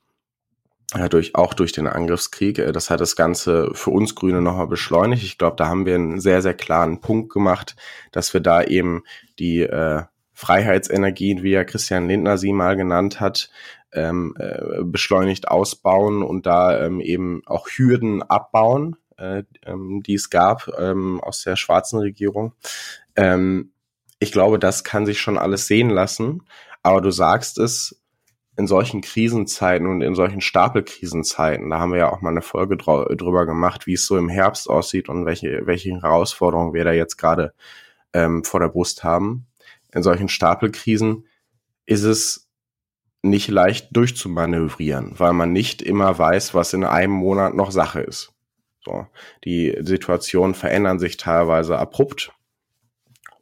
[0.94, 2.58] ja, durch, auch durch den Angriffskrieg.
[2.58, 5.22] Äh, das hat das Ganze für uns Grüne nochmal beschleunigt.
[5.22, 7.76] Ich glaube, da haben wir einen sehr, sehr klaren Punkt gemacht,
[8.12, 9.02] dass wir da eben
[9.38, 13.50] die äh, Freiheitsenergien, wie ja Christian Lindner sie mal genannt hat,
[13.92, 20.30] ähm, äh, beschleunigt ausbauen und da ähm, eben auch Hürden abbauen, äh, ähm, die es
[20.30, 22.52] gab ähm, aus der schwarzen Regierung.
[23.16, 23.72] Ähm,
[24.20, 26.42] ich glaube, das kann sich schon alles sehen lassen.
[26.82, 28.00] Aber du sagst es,
[28.58, 32.76] in solchen Krisenzeiten und in solchen Stapelkrisenzeiten, da haben wir ja auch mal eine Folge
[32.76, 37.18] drüber gemacht, wie es so im Herbst aussieht und welche, welche Herausforderungen wir da jetzt
[37.18, 37.54] gerade
[38.12, 39.46] ähm, vor der Brust haben.
[39.94, 41.24] In solchen Stapelkrisen
[41.86, 42.50] ist es
[43.22, 48.32] nicht leicht durchzumanövrieren, weil man nicht immer weiß, was in einem Monat noch Sache ist.
[48.80, 49.06] So,
[49.44, 52.32] die Situationen verändern sich teilweise abrupt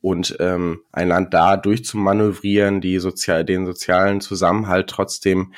[0.06, 5.52] und ähm, ein Land da durchzumanövrieren, die sozial, den sozialen Zusammenhalt trotzdem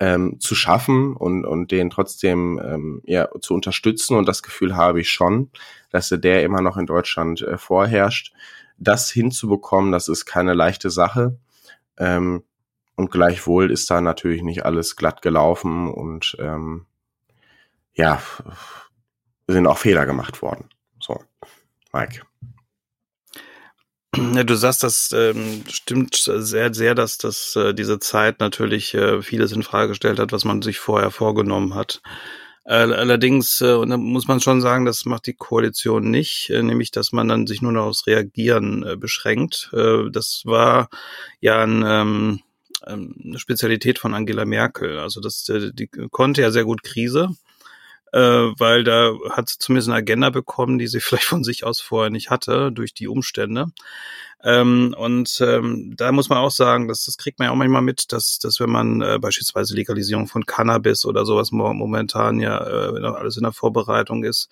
[0.00, 4.16] ähm, zu schaffen und, und den trotzdem ähm, ja, zu unterstützen.
[4.16, 5.48] Und das Gefühl habe ich schon,
[5.90, 8.32] dass der immer noch in Deutschland äh, vorherrscht.
[8.78, 11.38] Das hinzubekommen, das ist keine leichte Sache.
[11.96, 12.42] Ähm,
[12.96, 16.86] und gleichwohl ist da natürlich nicht alles glatt gelaufen und ähm,
[17.92, 18.20] ja,
[19.46, 20.68] sind auch Fehler gemacht worden.
[20.98, 21.22] So,
[21.92, 22.22] Mike.
[24.16, 29.22] Ja, du sagst, das ähm, stimmt sehr, sehr, dass das äh, diese Zeit natürlich äh,
[29.22, 32.02] vieles in Frage gestellt hat, was man sich vorher vorgenommen hat.
[32.64, 36.62] Äh, allerdings, äh, und da muss man schon sagen, das macht die Koalition nicht, äh,
[36.62, 39.70] nämlich, dass man dann sich nur noch aufs Reagieren äh, beschränkt.
[39.72, 40.88] Äh, das war
[41.40, 42.40] ja ein, ähm,
[42.86, 44.98] ähm eine Spezialität von Angela Merkel.
[44.98, 47.30] Also das, äh, die konnte ja sehr gut Krise
[48.14, 51.80] äh, weil da hat sie zumindest eine Agenda bekommen, die sie vielleicht von sich aus
[51.80, 53.66] vorher nicht hatte, durch die Umstände.
[54.44, 57.82] Ähm, und ähm, da muss man auch sagen, dass das kriegt man ja auch manchmal
[57.82, 63.04] mit, dass, dass wenn man äh, beispielsweise Legalisierung von Cannabis oder sowas momentan ja äh,
[63.04, 64.48] alles in der Vorbereitung ist,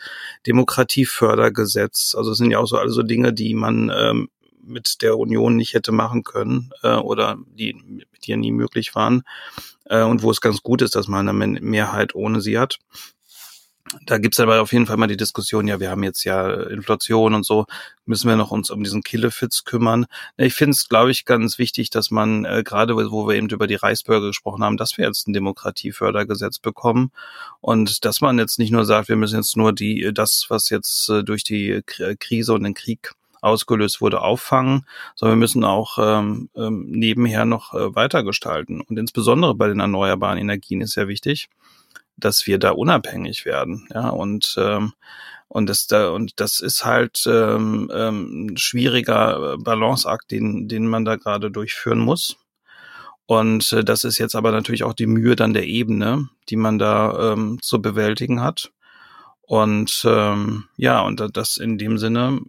[0.47, 4.29] Demokratiefördergesetz, also es sind ja auch so alle so Dinge, die man ähm,
[4.65, 9.23] mit der Union nicht hätte machen können äh, oder die mit ihr nie möglich waren
[9.85, 12.79] äh, und wo es ganz gut ist, dass man eine Mehrheit ohne sie hat.
[14.07, 17.35] Da gibt's aber auf jeden Fall mal die Diskussion, ja, wir haben jetzt ja Inflation
[17.35, 17.67] und so,
[18.07, 20.07] müssen wir noch uns um diesen Killefits kümmern.
[20.37, 23.67] Ich finde es, glaube ich, ganz wichtig, dass man äh, gerade, wo wir eben über
[23.67, 27.11] die Reichsbürger gesprochen haben, dass wir jetzt ein Demokratiefördergesetz bekommen
[27.61, 31.09] und dass man jetzt nicht nur sagt, wir müssen jetzt nur die das, was jetzt
[31.09, 36.49] äh, durch die Krise und den Krieg ausgelöst wurde, auffangen, sondern wir müssen auch ähm,
[36.55, 38.81] ähm, nebenher noch äh, weitergestalten.
[38.81, 41.49] Und insbesondere bei den erneuerbaren Energien ist ja wichtig,
[42.25, 43.89] dass wir da unabhängig werden.
[43.95, 44.93] Ja, und ähm,
[45.49, 51.17] und das da und das ist halt ähm, ähm, schwieriger Balanceakt, den den man da
[51.17, 52.37] gerade durchführen muss.
[53.27, 56.79] Und äh, das ist jetzt aber natürlich auch die Mühe dann der Ebene, die man
[56.79, 58.73] da ähm, zu bewältigen hat.
[59.43, 62.41] Und ähm, ja, und das in dem Sinne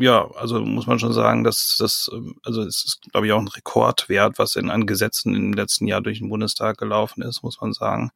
[0.00, 3.40] ja, also muss man schon sagen, dass das, ähm, also es ist, glaube ich, auch
[3.40, 7.60] ein Rekordwert, was in an Gesetzen im letzten Jahr durch den Bundestag gelaufen ist, muss
[7.60, 8.10] man sagen.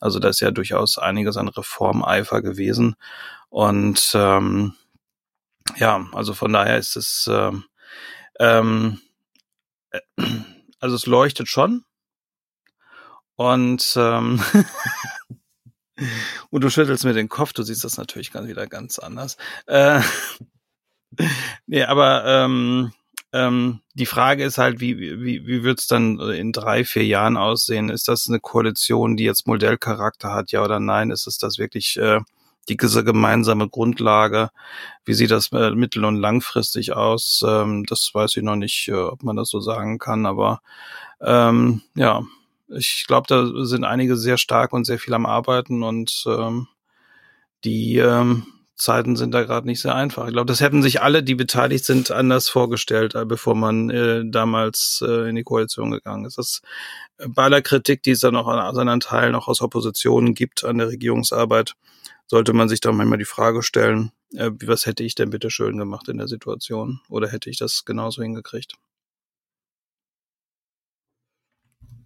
[0.00, 2.96] Also da ist ja durchaus einiges an Reformeifer gewesen.
[3.48, 4.74] Und ähm,
[5.76, 7.64] ja, also von daher ist es ähm,
[8.38, 9.00] ähm,
[9.90, 10.00] äh,
[10.80, 11.84] also es leuchtet schon.
[13.34, 14.42] Und ähm,
[16.50, 19.36] und du schüttelst mir den Kopf, du siehst das natürlich ganz wieder ganz anders.
[19.66, 20.00] Äh,
[21.66, 22.92] nee, aber ähm,
[23.32, 27.36] ähm, die Frage ist halt, wie, wie, wie wird es dann in drei, vier Jahren
[27.36, 27.88] aussehen?
[27.90, 31.10] Ist das eine Koalition, die jetzt Modellcharakter hat, ja oder nein?
[31.10, 32.20] Ist es das wirklich äh,
[32.68, 34.50] die, diese gemeinsame Grundlage?
[35.04, 37.44] Wie sieht das äh, mittel- und langfristig aus?
[37.46, 40.60] Ähm, das weiß ich noch nicht, äh, ob man das so sagen kann, aber
[41.20, 42.22] ähm, ja,
[42.68, 46.68] ich glaube, da sind einige sehr stark und sehr viel am Arbeiten und ähm,
[47.64, 50.26] die ähm, Zeiten sind da gerade nicht sehr einfach.
[50.26, 54.22] Ich glaube, das hätten sich alle, die beteiligt sind, anders vorgestellt, äh, bevor man äh,
[54.26, 56.36] damals äh, in die Koalition gegangen ist.
[56.36, 56.60] Das
[57.18, 60.62] äh, bei aller Kritik, die es dann auch an anderen Teilen auch aus Oppositionen gibt
[60.64, 61.74] an der Regierungsarbeit,
[62.26, 65.78] sollte man sich doch manchmal die Frage stellen, äh, was hätte ich denn bitte schön
[65.78, 67.00] gemacht in der Situation?
[67.08, 68.74] Oder hätte ich das genauso hingekriegt?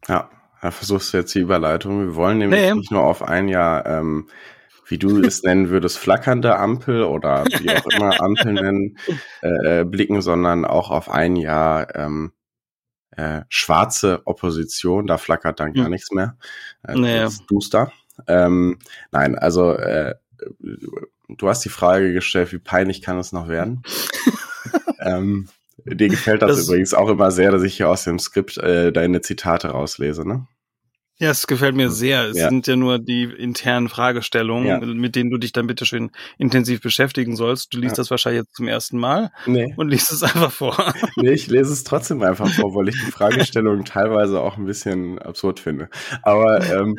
[0.07, 0.31] Ja,
[0.63, 2.01] da versuchst du jetzt die Überleitung.
[2.07, 2.75] Wir wollen nämlich nee.
[2.75, 4.29] nicht nur auf ein Jahr ähm,
[4.90, 8.98] wie du es nennen würdest, flackernde Ampel oder wie auch immer Ampel nennen,
[9.42, 12.33] äh, äh, blicken, sondern auch auf ein Jahr ähm,
[13.12, 15.07] äh, schwarze Opposition.
[15.07, 15.92] Da flackert dann gar hm.
[15.92, 16.37] nichts mehr.
[16.87, 17.24] Äh, naja.
[17.24, 17.92] Das duster.
[18.26, 18.79] Ähm,
[19.12, 20.14] nein, also äh,
[21.29, 23.83] du hast die Frage gestellt, wie peinlich kann es noch werden?
[25.00, 25.48] ähm,
[25.85, 28.92] dir gefällt das, das, übrigens auch immer sehr, dass ich hier aus dem Skript äh,
[28.92, 30.46] deine Zitate rauslese, ne?
[31.21, 32.31] Ja, es gefällt mir sehr.
[32.31, 32.49] Es ja.
[32.49, 34.81] sind ja nur die internen Fragestellungen, ja.
[34.81, 37.75] mit denen du dich dann bitte schön intensiv beschäftigen sollst.
[37.75, 38.01] Du liest ja.
[38.01, 39.75] das wahrscheinlich jetzt zum ersten Mal nee.
[39.77, 40.95] und liest es einfach vor.
[41.17, 45.19] Nee, ich lese es trotzdem einfach vor, weil ich die Fragestellungen teilweise auch ein bisschen
[45.19, 45.91] absurd finde.
[46.23, 46.97] Aber ähm,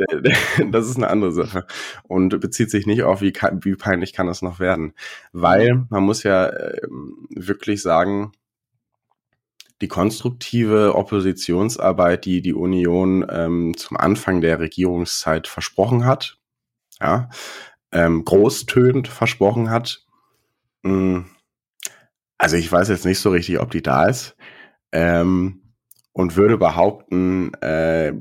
[0.72, 1.66] das ist eine andere Sache
[2.08, 4.94] und bezieht sich nicht auf, wie, wie peinlich kann es noch werden.
[5.32, 6.80] Weil man muss ja äh,
[7.30, 8.32] wirklich sagen,
[9.84, 16.38] die konstruktive Oppositionsarbeit, die die Union ähm, zum Anfang der Regierungszeit versprochen hat,
[17.02, 17.28] ja,
[17.92, 20.06] ähm, großtönend versprochen hat.
[20.84, 21.26] Hm,
[22.38, 24.36] also ich weiß jetzt nicht so richtig, ob die da ist.
[24.90, 25.60] Ähm,
[26.12, 28.14] und würde behaupten, äh,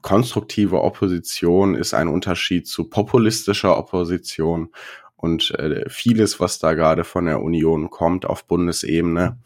[0.00, 4.70] konstruktive Opposition ist ein Unterschied zu populistischer Opposition.
[5.16, 9.38] Und äh, vieles, was da gerade von der Union kommt auf Bundesebene,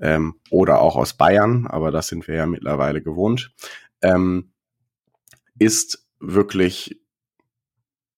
[0.00, 3.52] ähm, oder auch aus Bayern, aber das sind wir ja mittlerweile gewohnt,
[4.02, 4.52] ähm,
[5.58, 7.00] ist wirklich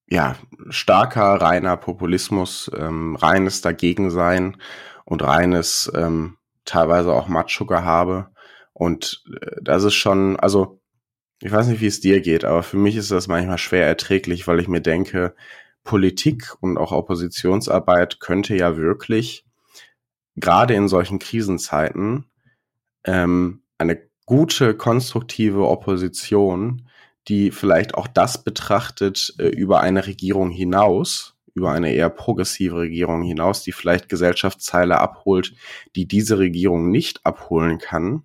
[0.08, 0.36] ja
[0.68, 4.56] starker reiner Populismus, ähm, reines Dagegensein
[5.04, 8.28] und reines ähm, teilweise auch Macho-Gehabe.
[8.72, 10.80] Und äh, das ist schon, also
[11.40, 14.46] ich weiß nicht, wie es dir geht, aber für mich ist das manchmal schwer erträglich,
[14.46, 15.34] weil ich mir denke,
[15.82, 19.44] Politik und auch Oppositionsarbeit könnte ja wirklich
[20.36, 22.26] gerade in solchen Krisenzeiten
[23.04, 26.88] ähm, eine gute, konstruktive Opposition,
[27.28, 33.22] die vielleicht auch das betrachtet äh, über eine Regierung hinaus, über eine eher progressive Regierung
[33.22, 35.54] hinaus, die vielleicht Gesellschaftsteile abholt,
[35.96, 38.24] die diese Regierung nicht abholen kann,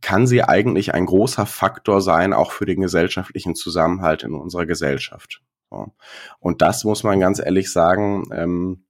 [0.00, 5.42] kann sie eigentlich ein großer Faktor sein, auch für den gesellschaftlichen Zusammenhalt in unserer Gesellschaft.
[5.68, 5.92] So.
[6.38, 8.84] Und das muss man ganz ehrlich sagen, ähm,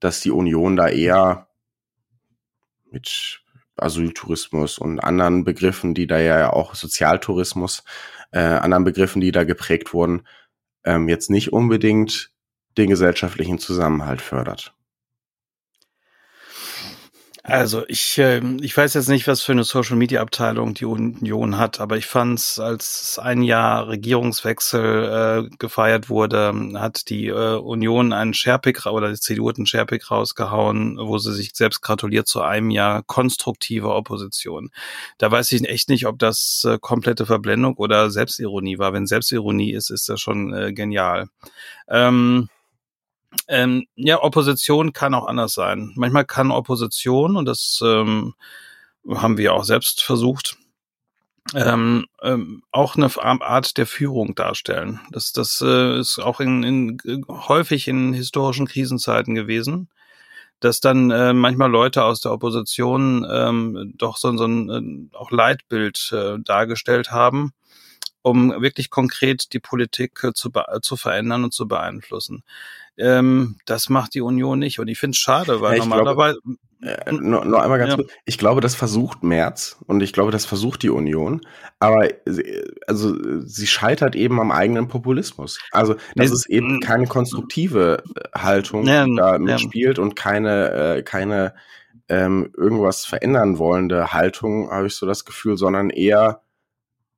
[0.00, 1.48] dass die Union da eher
[2.92, 3.42] mit
[3.76, 7.84] Asyltourismus und anderen Begriffen, die da ja auch Sozialtourismus,
[8.30, 10.26] äh, anderen Begriffen, die da geprägt wurden,
[10.84, 12.30] ähm, jetzt nicht unbedingt
[12.76, 14.74] den gesellschaftlichen Zusammenhalt fördert.
[17.44, 21.58] Also ich, äh, ich weiß jetzt nicht, was für eine Social Media Abteilung die Union
[21.58, 27.56] hat, aber ich fand es, als ein Jahr Regierungswechsel äh, gefeiert wurde, hat die äh,
[27.56, 32.28] Union einen Sherpick oder die CDU hat einen Sherpick rausgehauen, wo sie sich selbst gratuliert
[32.28, 34.70] zu einem Jahr konstruktiver Opposition.
[35.18, 38.92] Da weiß ich echt nicht, ob das äh, komplette Verblendung oder Selbstironie war.
[38.92, 41.26] Wenn Selbstironie ist, ist das schon äh, genial.
[41.88, 42.48] Ähm,
[43.48, 45.92] ähm, ja, Opposition kann auch anders sein.
[45.96, 48.34] Manchmal kann Opposition, und das ähm,
[49.08, 50.56] haben wir auch selbst versucht,
[51.54, 53.10] ähm, ähm, auch eine
[53.42, 55.00] Art der Führung darstellen.
[55.10, 59.88] Das, das äh, ist auch in, in, häufig in historischen Krisenzeiten gewesen,
[60.60, 65.30] dass dann äh, manchmal Leute aus der Opposition ähm, doch so, so ein äh, auch
[65.30, 67.52] Leitbild äh, dargestellt haben,
[68.22, 72.44] um wirklich konkret die Politik äh, zu, zu verändern und zu beeinflussen.
[72.96, 74.78] Ähm, das macht die Union nicht.
[74.78, 76.40] Und ich finde es schade, weil ja, normalerweise.
[76.42, 77.96] Glaube, äh, nur, nur einmal ganz ja.
[77.96, 78.10] kurz.
[78.24, 81.40] Ich glaube, das versucht Merz und ich glaube, das versucht die Union.
[81.78, 85.60] Aber sie, also sie scheitert eben am eigenen Populismus.
[85.70, 90.70] Also das nee, ist eben keine konstruktive äh, Haltung, ja, die da mitspielt und keine,
[90.72, 91.54] äh, keine
[92.08, 96.42] ähm, irgendwas verändern wollende Haltung, habe ich so das Gefühl, sondern eher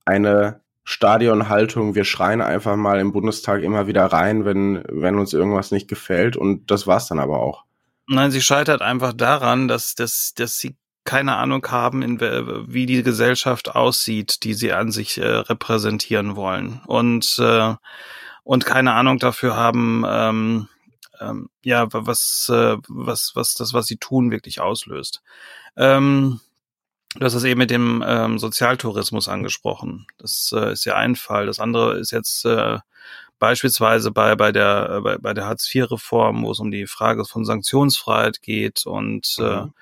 [0.04, 5.70] eine Stadionhaltung, wir schreien einfach mal im Bundestag immer wieder rein, wenn, wenn uns irgendwas
[5.70, 7.64] nicht gefällt und das war's dann aber auch.
[8.06, 13.02] Nein, sie scheitert einfach daran, dass, dass, dass sie keine Ahnung haben, in, wie die
[13.02, 16.80] Gesellschaft aussieht, die sie an sich äh, repräsentieren wollen.
[16.86, 17.74] Und, äh,
[18.42, 20.68] und keine Ahnung dafür haben, ähm,
[21.20, 25.22] ähm, ja, was, äh, was, was das, was sie tun, wirklich auslöst.
[25.76, 26.40] Ähm,
[27.16, 30.06] Du hast es eben mit dem ähm, Sozialtourismus angesprochen.
[30.18, 31.46] Das äh, ist ja ein Fall.
[31.46, 32.78] Das andere ist jetzt äh,
[33.38, 37.44] beispielsweise bei, bei der, äh, bei, bei der Hartz-IV-Reform, wo es um die Frage von
[37.44, 39.72] Sanktionsfreiheit geht und äh, mhm.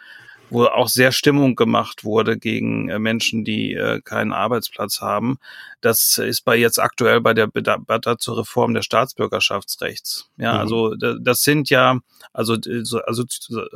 [0.50, 5.38] wo auch sehr Stimmung gemacht wurde gegen äh, Menschen, die äh, keinen Arbeitsplatz haben.
[5.80, 10.28] Das ist bei jetzt aktuell bei der Debatte zur Reform des Staatsbürgerschaftsrechts.
[10.36, 10.58] Ja, mhm.
[10.58, 11.98] also das sind ja,
[12.34, 12.58] also,
[13.06, 13.24] also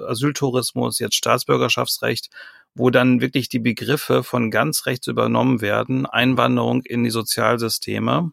[0.08, 2.28] Asyltourismus, jetzt Staatsbürgerschaftsrecht
[2.76, 8.32] wo dann wirklich die Begriffe von ganz rechts übernommen werden, Einwanderung in die Sozialsysteme,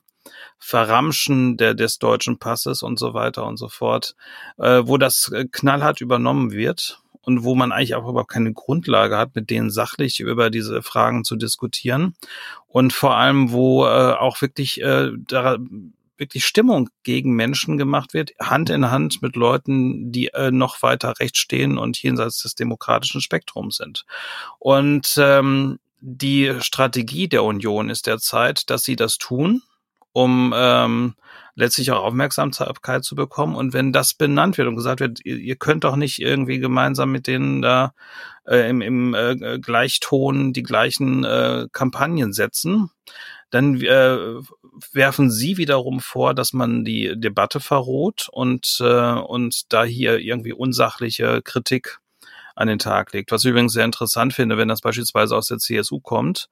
[0.60, 4.16] Verramschen der, des deutschen Passes und so weiter und so fort,
[4.58, 9.18] äh, wo das äh, knallhart übernommen wird und wo man eigentlich auch überhaupt keine Grundlage
[9.18, 12.16] hat, mit denen sachlich über diese Fragen zu diskutieren.
[12.68, 15.58] Und vor allem, wo äh, auch wirklich äh, da
[16.24, 21.14] wirklich Stimmung gegen Menschen gemacht wird, Hand in Hand mit Leuten, die äh, noch weiter
[21.20, 24.06] rechts stehen und jenseits des demokratischen Spektrums sind.
[24.60, 29.62] Und ähm, die Strategie der Union ist derzeit, dass sie das tun,
[30.12, 31.16] um ähm,
[31.56, 33.56] letztlich auch Aufmerksamkeit zu bekommen.
[33.56, 37.12] Und wenn das benannt wird und gesagt wird, ihr, ihr könnt doch nicht irgendwie gemeinsam
[37.12, 37.94] mit denen da
[38.48, 42.90] äh, im, im äh, Gleichton die gleichen äh, Kampagnen setzen,
[43.54, 44.18] dann äh,
[44.94, 50.54] werfen Sie wiederum vor, dass man die Debatte verroht und, äh, und da hier irgendwie
[50.54, 52.00] unsachliche Kritik
[52.56, 53.32] an den Tag legt.
[53.32, 56.50] Was ich übrigens sehr interessant finde, wenn das beispielsweise aus der CSU kommt,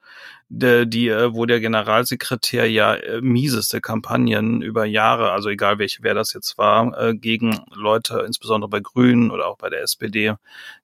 [0.50, 6.02] die, die äh, wo der Generalsekretär ja äh, mieseste Kampagnen über Jahre, also egal welche,
[6.02, 10.36] wer das jetzt war, äh, gegen Leute, insbesondere bei Grünen oder auch bei der SPD,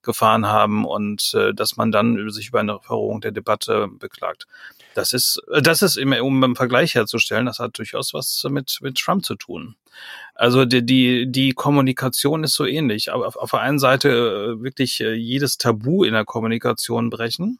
[0.02, 4.46] gefahren haben und dass man dann sich über eine Verrohung der Debatte beklagt.
[4.94, 8.96] Das ist, das ist immer, um einen Vergleich herzustellen, das hat durchaus was mit, mit
[8.96, 9.76] Trump zu tun.
[10.34, 13.10] Also die, die, die Kommunikation ist so ähnlich.
[13.10, 14.08] Auf, auf der einen Seite
[14.58, 17.58] äh, wirklich äh, jedes Tabu in der Kommunikation brechen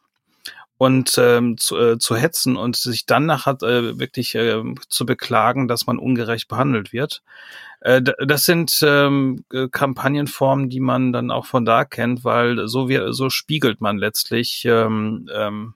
[0.78, 5.66] und ähm, zu, äh, zu hetzen und sich dann nachher äh, wirklich äh, zu beklagen,
[5.66, 7.22] dass man ungerecht behandelt wird.
[7.80, 13.00] Äh, das sind ähm, Kampagnenformen, die man dann auch von da kennt, weil so wie
[13.10, 15.74] so spiegelt man letztlich ähm, ähm,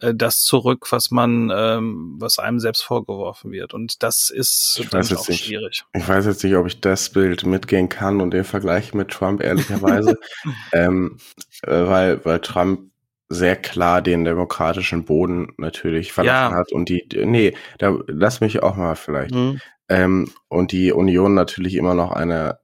[0.00, 3.74] äh, das zurück, was man, ähm, was einem selbst vorgeworfen wird.
[3.74, 5.84] Und das ist ich weiß jetzt nicht, schwierig.
[5.94, 9.42] Ich weiß jetzt nicht, ob ich das Bild mitgehen kann und den Vergleich mit Trump
[9.42, 10.18] ehrlicherweise,
[10.72, 11.18] ähm,
[11.62, 12.90] äh, weil, weil Trump
[13.28, 16.58] sehr klar den demokratischen Boden natürlich verlassen ja.
[16.58, 19.34] hat und die, nee, da lass mich auch mal vielleicht.
[19.34, 19.60] Mhm.
[19.88, 22.58] Ähm, und die Union natürlich immer noch eine,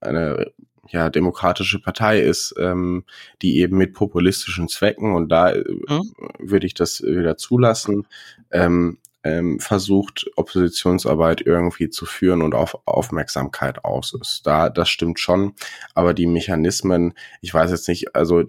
[0.00, 0.52] eine
[0.90, 3.04] ja, demokratische Partei ist, ähm,
[3.42, 6.12] die eben mit populistischen Zwecken, und da äh, mhm.
[6.38, 8.06] würde ich das wieder zulassen,
[8.50, 14.46] ähm, ähm, versucht, Oppositionsarbeit irgendwie zu führen und auf Aufmerksamkeit aus ist.
[14.46, 15.54] Da, das stimmt schon,
[15.94, 18.46] aber die Mechanismen, ich weiß jetzt nicht, also äh,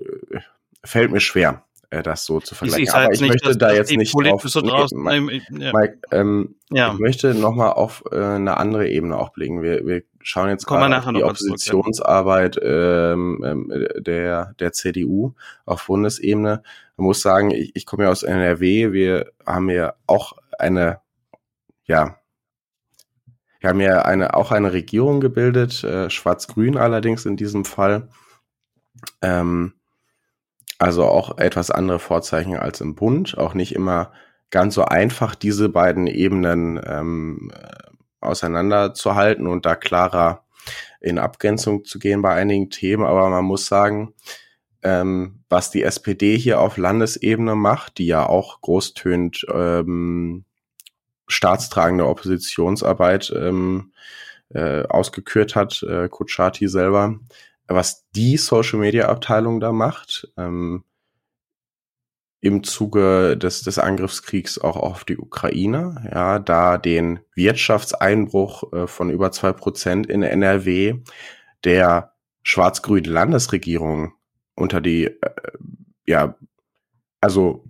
[0.83, 2.83] fällt mir schwer, äh, das so zu vergleichen.
[2.83, 6.55] Ich, Aber ich nicht, möchte da jetzt nicht drauf, so draus, nee, Mike, Mike ähm,
[6.71, 6.93] ja.
[6.93, 9.61] ich möchte nochmal auf äh, eine andere Ebene auch blicken.
[9.61, 15.33] Wir, wir schauen jetzt gerade auf die Oppositionsarbeit ähm, ähm, der, der CDU
[15.65, 16.63] auf Bundesebene.
[16.95, 21.01] Man muss sagen, ich, ich komme ja aus NRW, wir haben ja auch eine,
[21.83, 22.17] ja,
[23.59, 28.07] wir haben ja eine, auch eine Regierung gebildet, äh, schwarz-grün allerdings in diesem Fall.
[29.21, 29.73] Ähm,
[30.81, 34.11] also auch etwas andere Vorzeichen als im Bund, auch nicht immer
[34.49, 37.51] ganz so einfach, diese beiden Ebenen ähm,
[38.19, 40.43] auseinanderzuhalten und da klarer
[40.99, 43.03] in Abgrenzung zu gehen bei einigen Themen.
[43.03, 44.15] Aber man muss sagen,
[44.81, 50.45] ähm, was die SPD hier auf Landesebene macht, die ja auch großtönt ähm,
[51.27, 53.91] staatstragende Oppositionsarbeit ähm,
[54.49, 57.19] äh, ausgekürt hat, äh, Kutschaty selber,
[57.75, 60.83] was die Social Media Abteilung da macht, ähm,
[62.41, 69.11] im Zuge des, des Angriffskriegs auch auf die Ukraine, ja, da den Wirtschaftseinbruch äh, von
[69.11, 71.01] über zwei Prozent in NRW
[71.63, 74.13] der schwarz-grünen Landesregierung
[74.55, 75.51] unter die, äh,
[76.07, 76.35] ja,
[77.21, 77.63] also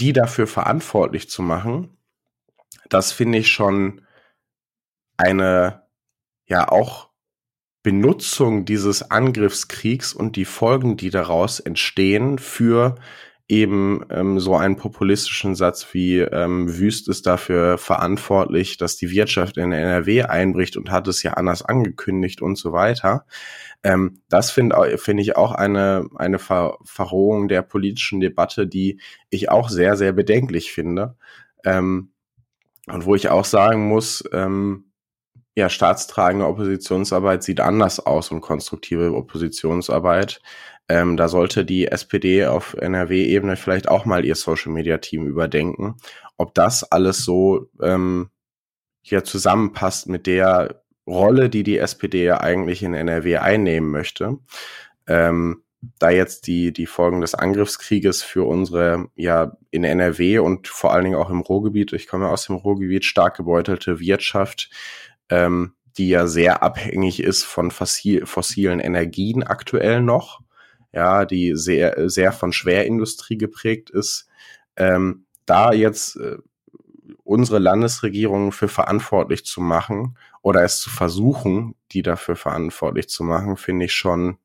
[0.00, 1.98] die dafür verantwortlich zu machen,
[2.88, 4.00] das finde ich schon
[5.18, 5.82] eine,
[6.46, 7.09] ja, auch
[7.82, 12.96] Benutzung dieses Angriffskriegs und die Folgen, die daraus entstehen, für
[13.50, 19.56] eben ähm, so einen populistischen Satz wie ähm, Wüst ist dafür verantwortlich, dass die Wirtschaft
[19.56, 23.26] in NRW einbricht und hat es ja anders angekündigt und so weiter.
[23.82, 29.00] Ähm, das finde find ich auch eine, eine Ver Verrohung der politischen Debatte, die
[29.30, 31.16] ich auch sehr, sehr bedenklich finde.
[31.64, 32.12] Ähm,
[32.86, 34.89] und wo ich auch sagen muss, ähm,
[35.56, 40.40] ja, staatstragende Oppositionsarbeit sieht anders aus und konstruktive Oppositionsarbeit.
[40.88, 45.96] Ähm, da sollte die SPD auf NRW-Ebene vielleicht auch mal ihr Social-Media-Team überdenken,
[46.36, 48.30] ob das alles so ähm,
[49.02, 54.38] hier zusammenpasst mit der Rolle, die die SPD ja eigentlich in NRW einnehmen möchte.
[55.06, 55.62] Ähm,
[55.98, 61.04] da jetzt die, die Folgen des Angriffskrieges für unsere, ja, in NRW und vor allen
[61.04, 64.70] Dingen auch im Ruhrgebiet, ich komme aus dem Ruhrgebiet, stark gebeutelte Wirtschaft
[65.30, 70.40] ähm, die ja sehr abhängig ist von fossil, fossilen Energien aktuell noch,
[70.92, 74.28] ja, die sehr, sehr von Schwerindustrie geprägt ist,
[74.76, 76.38] ähm, da jetzt äh,
[77.24, 83.56] unsere Landesregierung für verantwortlich zu machen oder es zu versuchen, die dafür verantwortlich zu machen,
[83.56, 84.38] finde ich schon,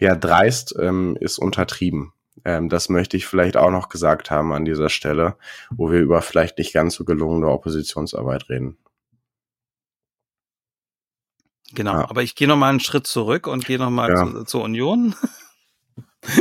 [0.00, 2.12] ja, dreist ähm, ist untertrieben.
[2.44, 5.36] Ähm, das möchte ich vielleicht auch noch gesagt haben an dieser Stelle,
[5.70, 8.78] wo wir über vielleicht nicht ganz so gelungene Oppositionsarbeit reden.
[11.74, 12.10] Genau, ja.
[12.10, 14.26] aber ich gehe noch mal einen Schritt zurück und gehe noch mal ja.
[14.26, 15.14] zu, zur Union.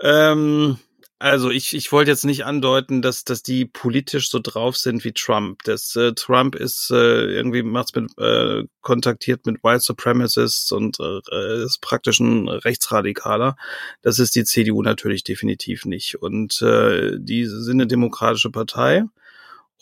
[0.00, 0.78] ähm,
[1.22, 5.12] also ich, ich wollte jetzt nicht andeuten, dass, dass die politisch so drauf sind wie
[5.12, 5.62] Trump.
[5.62, 11.62] Das, äh, Trump ist äh, irgendwie macht's mit äh, kontaktiert mit White Supremacists und äh,
[11.62, 13.56] ist praktisch ein Rechtsradikaler.
[14.02, 16.20] Das ist die CDU natürlich definitiv nicht.
[16.20, 19.04] Und äh, die sind eine demokratische Partei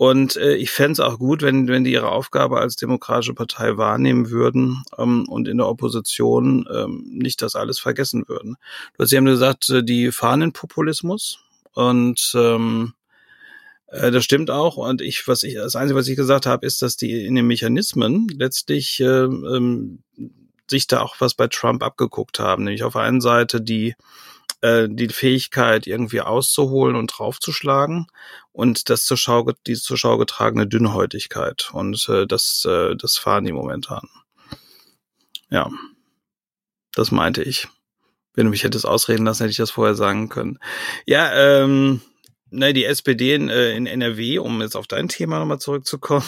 [0.01, 3.77] und äh, ich fände es auch gut, wenn, wenn die ihre Aufgabe als demokratische Partei
[3.77, 8.57] wahrnehmen würden ähm, und in der Opposition ähm, nicht das alles vergessen würden.
[8.97, 11.41] Du hast eben gesagt, äh, die fahren in Populismus
[11.75, 12.95] und ähm,
[13.89, 14.79] äh, das stimmt auch.
[14.79, 17.47] Und ich, was ich, das Einzige, was ich gesagt habe, ist, dass die in den
[17.47, 19.99] Mechanismen letztlich äh, ähm,
[20.67, 22.65] sich da auch was bei Trump abgeguckt haben.
[22.65, 23.97] Nämlich auf der einen Seite die
[24.63, 28.07] die Fähigkeit, irgendwie auszuholen und draufzuschlagen
[28.53, 31.71] und das zur Schau, die zur Schau getragene Dünnhäutigkeit.
[31.73, 34.09] Und äh, das, äh, das fahren die momentan.
[35.51, 35.71] Ja,
[36.93, 37.69] das meinte ich.
[38.35, 40.59] Wenn du mich hättest ausreden lassen, hätte ich das vorher sagen können.
[41.07, 42.01] Ja, ähm,
[42.51, 46.25] ne, die SPD in, äh, in NRW, um jetzt auf dein Thema nochmal zurückzukommen,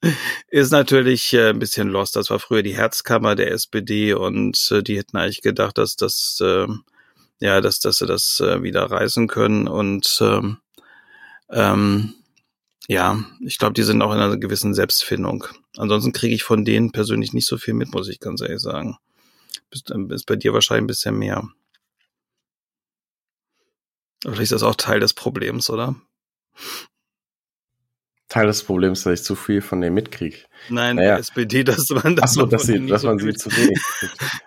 [0.48, 2.16] ist natürlich äh, ein bisschen lost.
[2.16, 6.38] Das war früher die Herzkammer der SPD und äh, die hätten eigentlich gedacht, dass das
[6.42, 6.66] äh,
[7.40, 10.58] ja, dass, dass sie das äh, wieder reißen können und ähm,
[11.50, 12.14] ähm,
[12.88, 15.44] ja, ich glaube, die sind auch in einer gewissen Selbstfindung.
[15.76, 18.96] Ansonsten kriege ich von denen persönlich nicht so viel mit, muss ich ganz ehrlich sagen.
[19.70, 21.48] Ist, ist bei dir wahrscheinlich ein bisschen mehr.
[24.22, 25.96] Vielleicht ist das auch Teil des Problems, oder?
[28.36, 30.36] Teil des Problems, dass ich zu viel von dem mitkriege.
[30.68, 31.16] Nein, naja.
[31.16, 33.80] SPD, dass man das Ach so, dass, sie, dass man sie zu wenig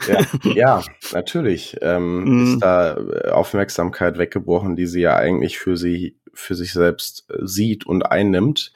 [0.08, 2.54] ja, ja, natürlich ähm, mhm.
[2.54, 7.38] ist da äh, Aufmerksamkeit weggebrochen, die sie ja eigentlich für sie für sich selbst äh,
[7.42, 8.74] sieht und einnimmt.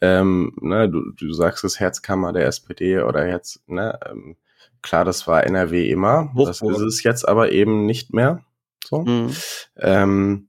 [0.00, 4.36] Ähm, ne, du, du sagst es Herzkammer der SPD oder Herz, ne, ähm,
[4.80, 6.32] klar, das war NRW immer.
[6.36, 8.42] Das ist es jetzt aber eben nicht mehr.
[8.82, 9.02] So.
[9.02, 9.30] Mhm.
[9.78, 10.48] Ähm,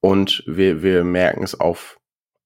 [0.00, 1.97] und wir, wir merken es auf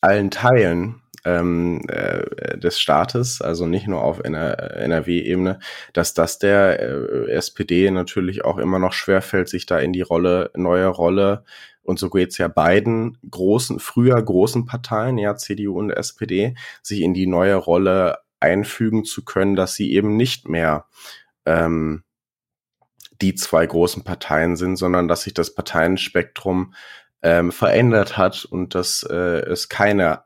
[0.02, 5.60] allen Teilen ähm, äh, des Staates, also nicht nur auf NRW-Ebene,
[5.92, 10.50] dass das der äh, SPD natürlich auch immer noch schwerfällt, sich da in die Rolle,
[10.54, 11.44] neue Rolle,
[11.84, 17.12] und so geht's ja beiden großen, früher großen Parteien, ja, CDU und SPD, sich in
[17.12, 20.86] die neue Rolle einfügen zu können, dass sie eben nicht mehr
[21.44, 22.04] ähm,
[23.20, 26.74] die zwei großen Parteien sind, sondern dass sich das Parteienspektrum
[27.22, 30.24] ähm, verändert hat und dass äh, es keine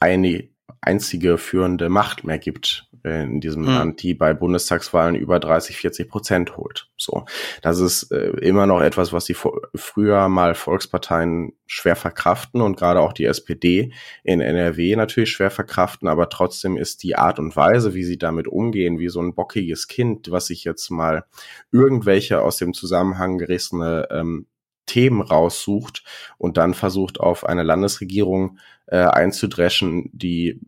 [0.00, 0.48] eine
[0.80, 3.74] einzige führende Macht mehr gibt äh, in diesem hm.
[3.74, 6.88] Land, die bei Bundestagswahlen über 30, 40 Prozent holt.
[6.96, 7.24] So,
[7.62, 13.00] das ist äh, immer noch etwas, was die früher mal Volksparteien schwer verkraften und gerade
[13.00, 17.94] auch die SPD in NRW natürlich schwer verkraften, aber trotzdem ist die Art und Weise,
[17.94, 21.24] wie sie damit umgehen, wie so ein bockiges Kind, was sich jetzt mal
[21.72, 24.46] irgendwelche aus dem Zusammenhang gerissene ähm,
[24.88, 26.02] Themen raussucht
[26.38, 30.60] und dann versucht auf eine Landesregierung äh, einzudreschen, die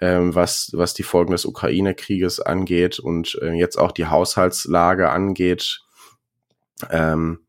[0.00, 5.80] ähm, was, was die Folgen des Ukraine-Krieges angeht und äh, jetzt auch die Haushaltslage angeht,
[6.90, 7.40] ähm,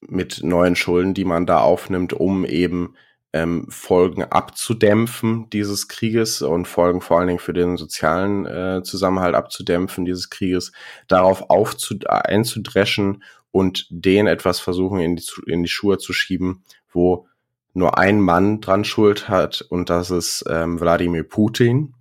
[0.00, 2.94] mit neuen Schulden, die man da aufnimmt, um eben
[3.32, 9.34] ähm, Folgen abzudämpfen dieses Krieges und Folgen vor allen Dingen für den sozialen äh, Zusammenhalt
[9.34, 10.72] abzudämpfen dieses Krieges,
[11.06, 13.22] darauf einzudreschen
[13.56, 17.26] und den etwas versuchen in die, in die Schuhe zu schieben, wo
[17.72, 21.94] nur ein Mann dran schuld hat und das ist ähm, Wladimir Putin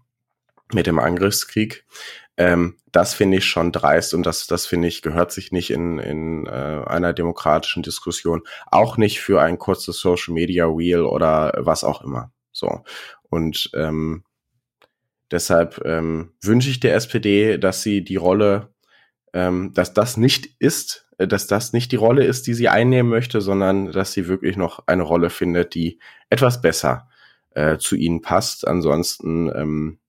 [0.74, 1.86] mit dem Angriffskrieg.
[2.36, 5.98] Ähm, das finde ich schon dreist und das, das finde ich, gehört sich nicht in,
[5.98, 8.42] in äh, einer demokratischen Diskussion.
[8.68, 12.34] Auch nicht für ein kurzes Social Media Wheel oder was auch immer.
[12.52, 12.84] So.
[13.30, 14.26] Und ähm,
[15.32, 18.74] deshalb ähm, wünsche ich der SPD, dass sie die Rolle,
[19.32, 23.42] ähm, dass das nicht ist, dass das nicht die Rolle ist, die sie einnehmen möchte,
[23.42, 26.00] sondern dass sie wirklich noch eine Rolle findet, die
[26.30, 27.10] etwas besser
[27.52, 28.68] äh, zu ihnen passt.
[28.68, 30.00] Ansonsten ähm,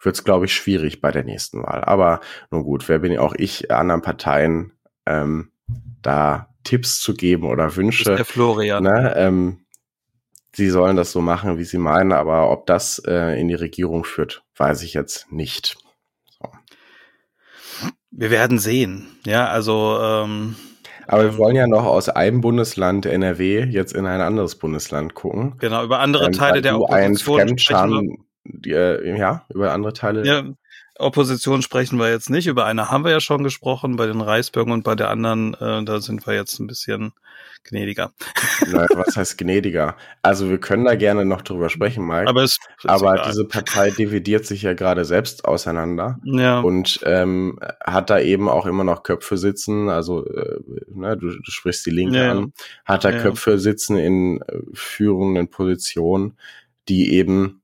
[0.00, 1.82] wird es, glaube ich, schwierig bei der nächsten Wahl.
[1.84, 2.20] Aber
[2.50, 4.72] nun gut, wer bin auch ich, anderen Parteien
[5.06, 5.50] ähm,
[6.02, 8.10] da Tipps zu geben oder Wünsche.
[8.10, 8.82] Ist der Florian.
[8.84, 9.64] Ne, ähm,
[10.54, 14.04] sie sollen das so machen, wie sie meinen, aber ob das äh, in die Regierung
[14.04, 15.78] führt, weiß ich jetzt nicht.
[18.10, 19.06] Wir werden sehen.
[19.26, 19.98] Ja, also.
[20.00, 20.56] Ähm,
[21.06, 25.56] aber wir wollen ja noch aus einem Bundesland NRW jetzt in ein anderes Bundesland gucken.
[25.58, 27.40] Genau, über andere ähm, Teile der Opposition.
[27.40, 28.18] Ein
[28.66, 30.26] äh, ja, über andere Teile.
[30.26, 30.42] Ja,
[30.98, 32.46] Opposition sprechen wir jetzt nicht.
[32.46, 35.84] Über eine haben wir ja schon gesprochen, bei den Reisbürgern und bei der anderen, äh,
[35.84, 37.12] da sind wir jetzt ein bisschen
[37.64, 38.12] gnädiger.
[38.66, 39.96] Nein, was heißt gnädiger?
[40.22, 42.28] Also wir können da gerne noch drüber sprechen, Mike.
[42.28, 46.60] Aber, es, aber diese Partei dividiert sich ja gerade selbst auseinander ja.
[46.60, 49.88] und ähm, hat da eben auch immer noch Köpfe sitzen.
[49.88, 52.32] Also äh, ne, du, du sprichst die Linke ja.
[52.32, 52.52] an,
[52.84, 53.20] hat da ja.
[53.20, 56.36] Köpfe sitzen in äh, führenden Positionen,
[56.88, 57.62] die eben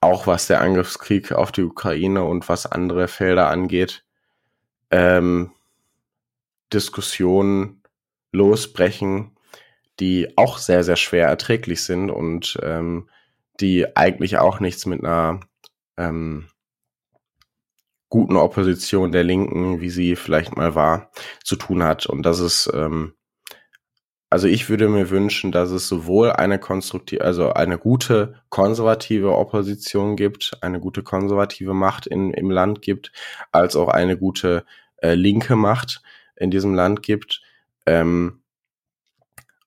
[0.00, 4.04] auch was der Angriffskrieg auf die Ukraine und was andere Felder angeht,
[4.90, 5.52] ähm,
[6.72, 7.79] Diskussionen
[8.32, 9.36] losbrechen,
[9.98, 13.08] die auch sehr, sehr schwer erträglich sind und ähm,
[13.60, 15.40] die eigentlich auch nichts mit einer
[15.96, 16.48] ähm,
[18.08, 21.10] guten Opposition der Linken, wie sie vielleicht mal war,
[21.44, 22.06] zu tun hat.
[22.06, 23.14] Und das ist ähm,
[24.32, 30.14] also ich würde mir wünschen, dass es sowohl eine konstruktive, also eine gute konservative Opposition
[30.14, 33.10] gibt, eine gute konservative Macht in, im Land gibt,
[33.50, 34.64] als auch eine gute
[34.98, 36.00] äh, linke Macht
[36.36, 37.42] in diesem Land gibt.
[37.86, 38.42] Ähm,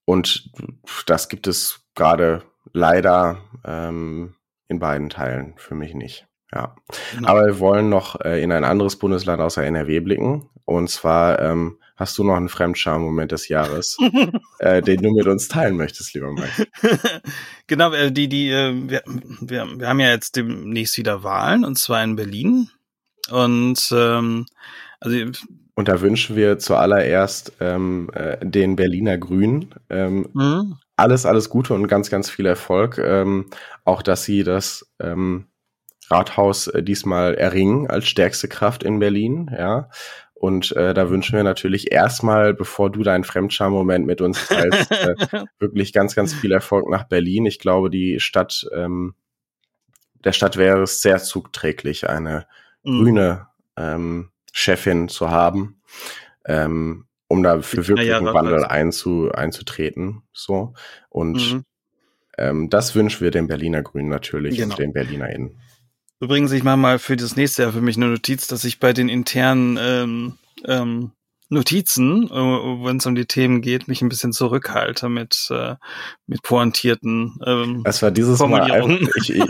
[0.06, 0.52] und
[1.06, 2.44] das gibt es gerade
[2.74, 4.36] leider ähm,
[4.68, 6.28] in beiden Teilen für mich nicht.
[6.54, 6.76] Ja.
[7.16, 7.30] Genau.
[7.30, 10.50] Aber wir wollen noch äh, in ein anderes Bundesland außer NRW blicken.
[10.66, 13.98] Und zwar ähm, hast du noch einen Fremdscham-Moment des Jahres,
[14.60, 16.68] äh, den du mit uns teilen möchtest, lieber Mike.
[17.68, 19.04] genau, äh, die, die, äh, wir,
[19.42, 22.70] wir, wir haben ja jetzt demnächst wieder Wahlen, und zwar in Berlin.
[23.30, 24.46] Und ähm,
[25.00, 25.18] also
[25.76, 30.78] und da wünschen wir zuallererst ähm, äh, den Berliner Grünen ähm, mhm.
[30.96, 33.00] alles, alles Gute und ganz, ganz viel Erfolg.
[33.00, 33.50] Ähm,
[33.84, 35.48] auch, dass sie das ähm,
[36.10, 39.90] Rathaus äh, diesmal erringen als stärkste Kraft in Berlin, ja.
[40.36, 45.16] Und äh, da wünschen wir natürlich erstmal, bevor du deinen Fremdscham-Moment mit uns teilst, äh,
[45.60, 47.46] wirklich ganz, ganz viel Erfolg nach Berlin.
[47.46, 49.16] Ich glaube, die Stadt, ähm,
[50.26, 52.46] der Stadt wäre es sehr zugträglich, eine
[52.84, 53.00] mhm.
[53.00, 53.48] grüne
[53.78, 55.82] ähm, Chefin zu haben,
[56.46, 60.22] ähm, um da für wirklichen ja, Wandel einzu, einzutreten.
[60.32, 60.74] So.
[61.10, 61.66] Und mhm.
[62.38, 64.76] ähm, das wünschen wir den Berliner Grünen natürlich genau.
[64.76, 65.60] und den BerlinerInnen.
[66.20, 68.94] Übrigens, ich mache mal für das nächste Jahr für mich eine Notiz, dass ich bei
[68.94, 71.12] den internen ähm, ähm,
[71.50, 72.34] Notizen, äh,
[72.86, 75.76] wenn es um die Themen geht, mich ein bisschen zurückhalte mit, äh,
[76.28, 79.44] mit pointierten ähm, Es war dieses Mal ich, ich,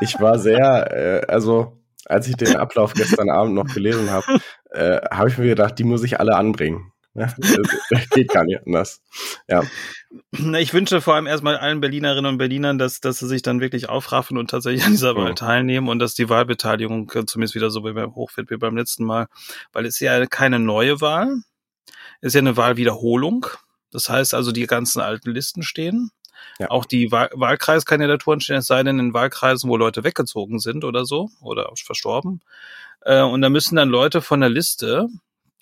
[0.00, 1.77] ich war sehr, äh, also
[2.08, 4.40] als ich den Ablauf gestern Abend noch gelesen habe,
[4.70, 6.92] äh, habe ich mir gedacht, die muss ich alle anbringen.
[7.14, 9.02] Ja, das geht gar nicht anders.
[9.48, 9.62] Ja.
[10.58, 13.88] Ich wünsche vor allem erstmal allen Berlinerinnen und Berlinern, dass, dass sie sich dann wirklich
[13.88, 17.92] aufraffen und tatsächlich an dieser Wahl teilnehmen und dass die Wahlbeteiligung zumindest wieder so wie
[17.92, 19.26] beim Hochfeld wie beim letzten Mal,
[19.72, 21.38] weil es ist ja keine neue Wahl,
[22.20, 23.46] es ist ja eine Wahlwiederholung.
[23.90, 26.10] Das heißt also, die ganzen alten Listen stehen.
[26.58, 26.70] Ja.
[26.70, 31.04] Auch die Wahl Wahlkreiskandidaturen stehen, es sei denn in Wahlkreisen, wo Leute weggezogen sind oder
[31.04, 32.40] so oder verstorben.
[33.02, 35.08] Äh, und da müssen dann Leute von der Liste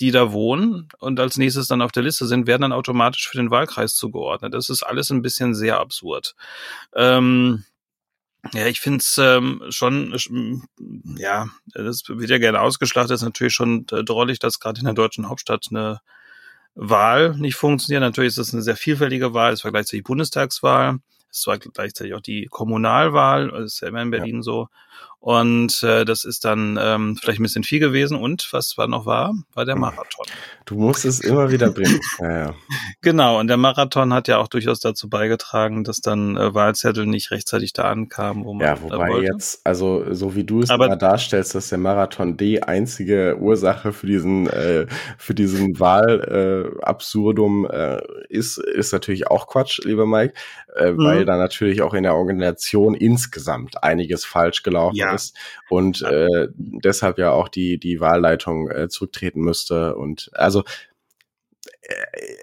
[0.01, 3.39] die da wohnen und als nächstes dann auf der Liste sind, werden dann automatisch für
[3.39, 4.53] den Wahlkreis zugeordnet.
[4.53, 6.35] Das ist alles ein bisschen sehr absurd.
[6.95, 7.65] Ähm,
[8.53, 10.15] ja, ich finde es ähm, schon,
[11.17, 14.95] ja, das wird ja gerne ausgeschlachtet, ist natürlich schon äh, drollig, dass gerade in der
[14.95, 16.01] deutschen Hauptstadt eine
[16.77, 18.03] Wahl nicht funktioniert.
[18.03, 20.99] Natürlich ist es eine sehr vielfältige Wahl, es war gleichzeitig Bundestagswahl,
[21.31, 24.43] es war gleichzeitig auch die Kommunalwahl, das ist ja immer in Berlin ja.
[24.43, 24.69] so.
[25.27, 28.17] Und äh, das ist dann ähm, vielleicht ein bisschen viel gewesen.
[28.17, 30.25] Und was war noch war, war der Marathon.
[30.67, 31.99] Du musst es immer wieder bringen.
[32.21, 32.55] Ja, ja.
[33.03, 37.31] Genau, und der Marathon hat ja auch durchaus dazu beigetragen, dass dann äh, Wahlzettel nicht
[37.31, 38.67] rechtzeitig da ankamen, wo man.
[38.67, 42.63] Ja, wobei jetzt, also so wie du es Aber, immer darstellst, dass der Marathon die
[42.63, 44.87] einzige Ursache für diesen, äh,
[45.19, 50.35] für diesen Wahlabsurdum äh, äh, ist, ist natürlich auch Quatsch, lieber Mike,
[50.77, 50.99] äh, mhm.
[50.99, 55.16] weil da natürlich auch in der Organisation insgesamt einiges falsch gelaufen ja.
[55.17, 55.37] Ist
[55.69, 59.97] und äh, deshalb ja auch die, die Wahlleitung äh, zurücktreten müsste.
[59.97, 60.63] Und also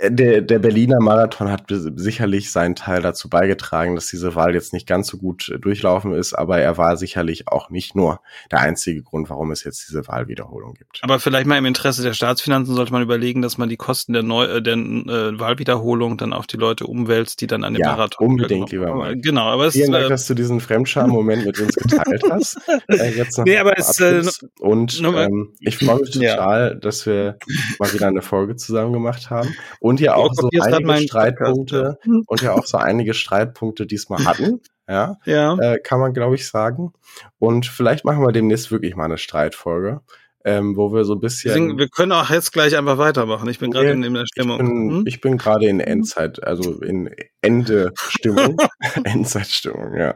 [0.10, 4.88] der, der Berliner Marathon hat sicherlich seinen Teil dazu beigetragen, dass diese Wahl jetzt nicht
[4.88, 8.22] ganz so gut äh, durchlaufen ist, aber er war sicherlich auch nicht nur
[8.52, 11.00] der einzige Grund, warum es jetzt diese Wahlwiederholung gibt.
[11.02, 14.24] Aber vielleicht mal im Interesse der Staatsfinanzen sollte man überlegen, dass man die Kosten der,
[14.24, 17.91] Neu äh, der äh, Wahlwiederholung dann auf die Leute umwälzt, die dann an dem ja,
[17.91, 19.22] Marathon unbedingt, lieber Mann.
[19.22, 22.60] Genau, aber es, Vielen Dank, äh, dass du diesen Fremdscham-Moment mit uns geteilt hast.
[22.88, 24.24] Äh, jetzt noch nee, aber es, äh,
[24.60, 26.74] Und ähm, ich freue mich total, ja.
[26.76, 27.38] dass wir
[27.80, 29.33] mal wieder eine Folge zusammen gemacht haben
[29.80, 34.62] und ja auch so einige Streitpunkte und ja auch so einige Streitpunkte diesmal hatten.
[34.88, 35.58] Ja, ja.
[35.60, 36.94] Äh, kann man glaube ich sagen.
[37.40, 40.02] Und vielleicht machen wir demnächst wirklich mal eine Streitfolge
[40.46, 41.54] ähm, wo wir so ein bisschen.
[41.54, 43.48] Deswegen, wir können auch jetzt gleich einfach weitermachen.
[43.50, 44.60] Ich bin gerade in, in der Stimmung.
[44.60, 45.04] Ich bin, hm?
[45.08, 47.10] ich bin gerade in Endzeit, also in
[47.41, 48.58] Ende-Stimmung.
[49.04, 50.16] Endzeitstimmung, ja.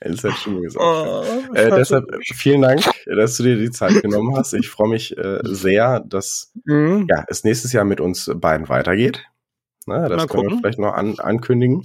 [0.00, 1.24] Endzeitstimmung ist auch.
[1.24, 4.54] Oh, äh, deshalb vielen Dank, dass du dir die Zeit genommen hast.
[4.54, 7.06] Ich freue mich äh, sehr, dass mhm.
[7.10, 9.24] ja, es nächstes Jahr mit uns beiden weitergeht.
[9.86, 10.50] Na, das Mal können gucken.
[10.50, 11.82] wir vielleicht noch an, ankündigen.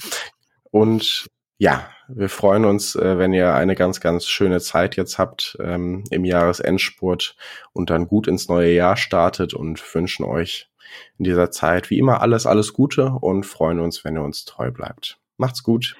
[0.71, 1.27] Und
[1.61, 6.03] ja, wir freuen uns, äh, wenn ihr eine ganz, ganz schöne Zeit jetzt habt ähm,
[6.09, 7.35] im Jahresendspurt
[7.71, 10.71] und dann gut ins neue Jahr startet und wünschen euch
[11.19, 14.71] in dieser Zeit wie immer alles, alles Gute und freuen uns, wenn ihr uns treu
[14.71, 15.19] bleibt.
[15.37, 15.95] Macht's gut.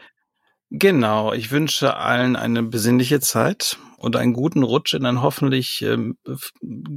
[0.71, 6.17] Genau, ich wünsche allen eine besinnliche Zeit und einen guten Rutsch in ein hoffentlich ähm,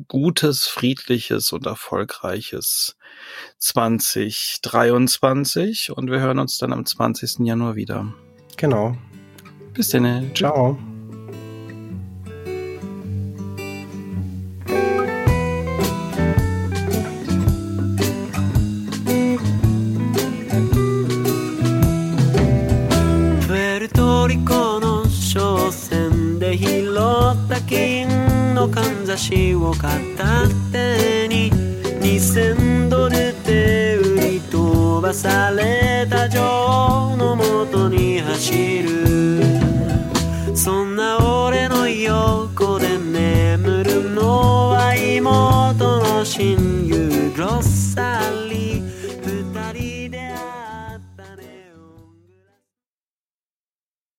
[0.08, 2.96] gutes, friedliches und erfolgreiches
[3.58, 7.40] 2023 und wir hören uns dann am 20.
[7.40, 8.14] Januar wieder.
[8.56, 8.96] Genau.
[9.74, 10.34] Bis dann.
[10.34, 10.78] Ciao.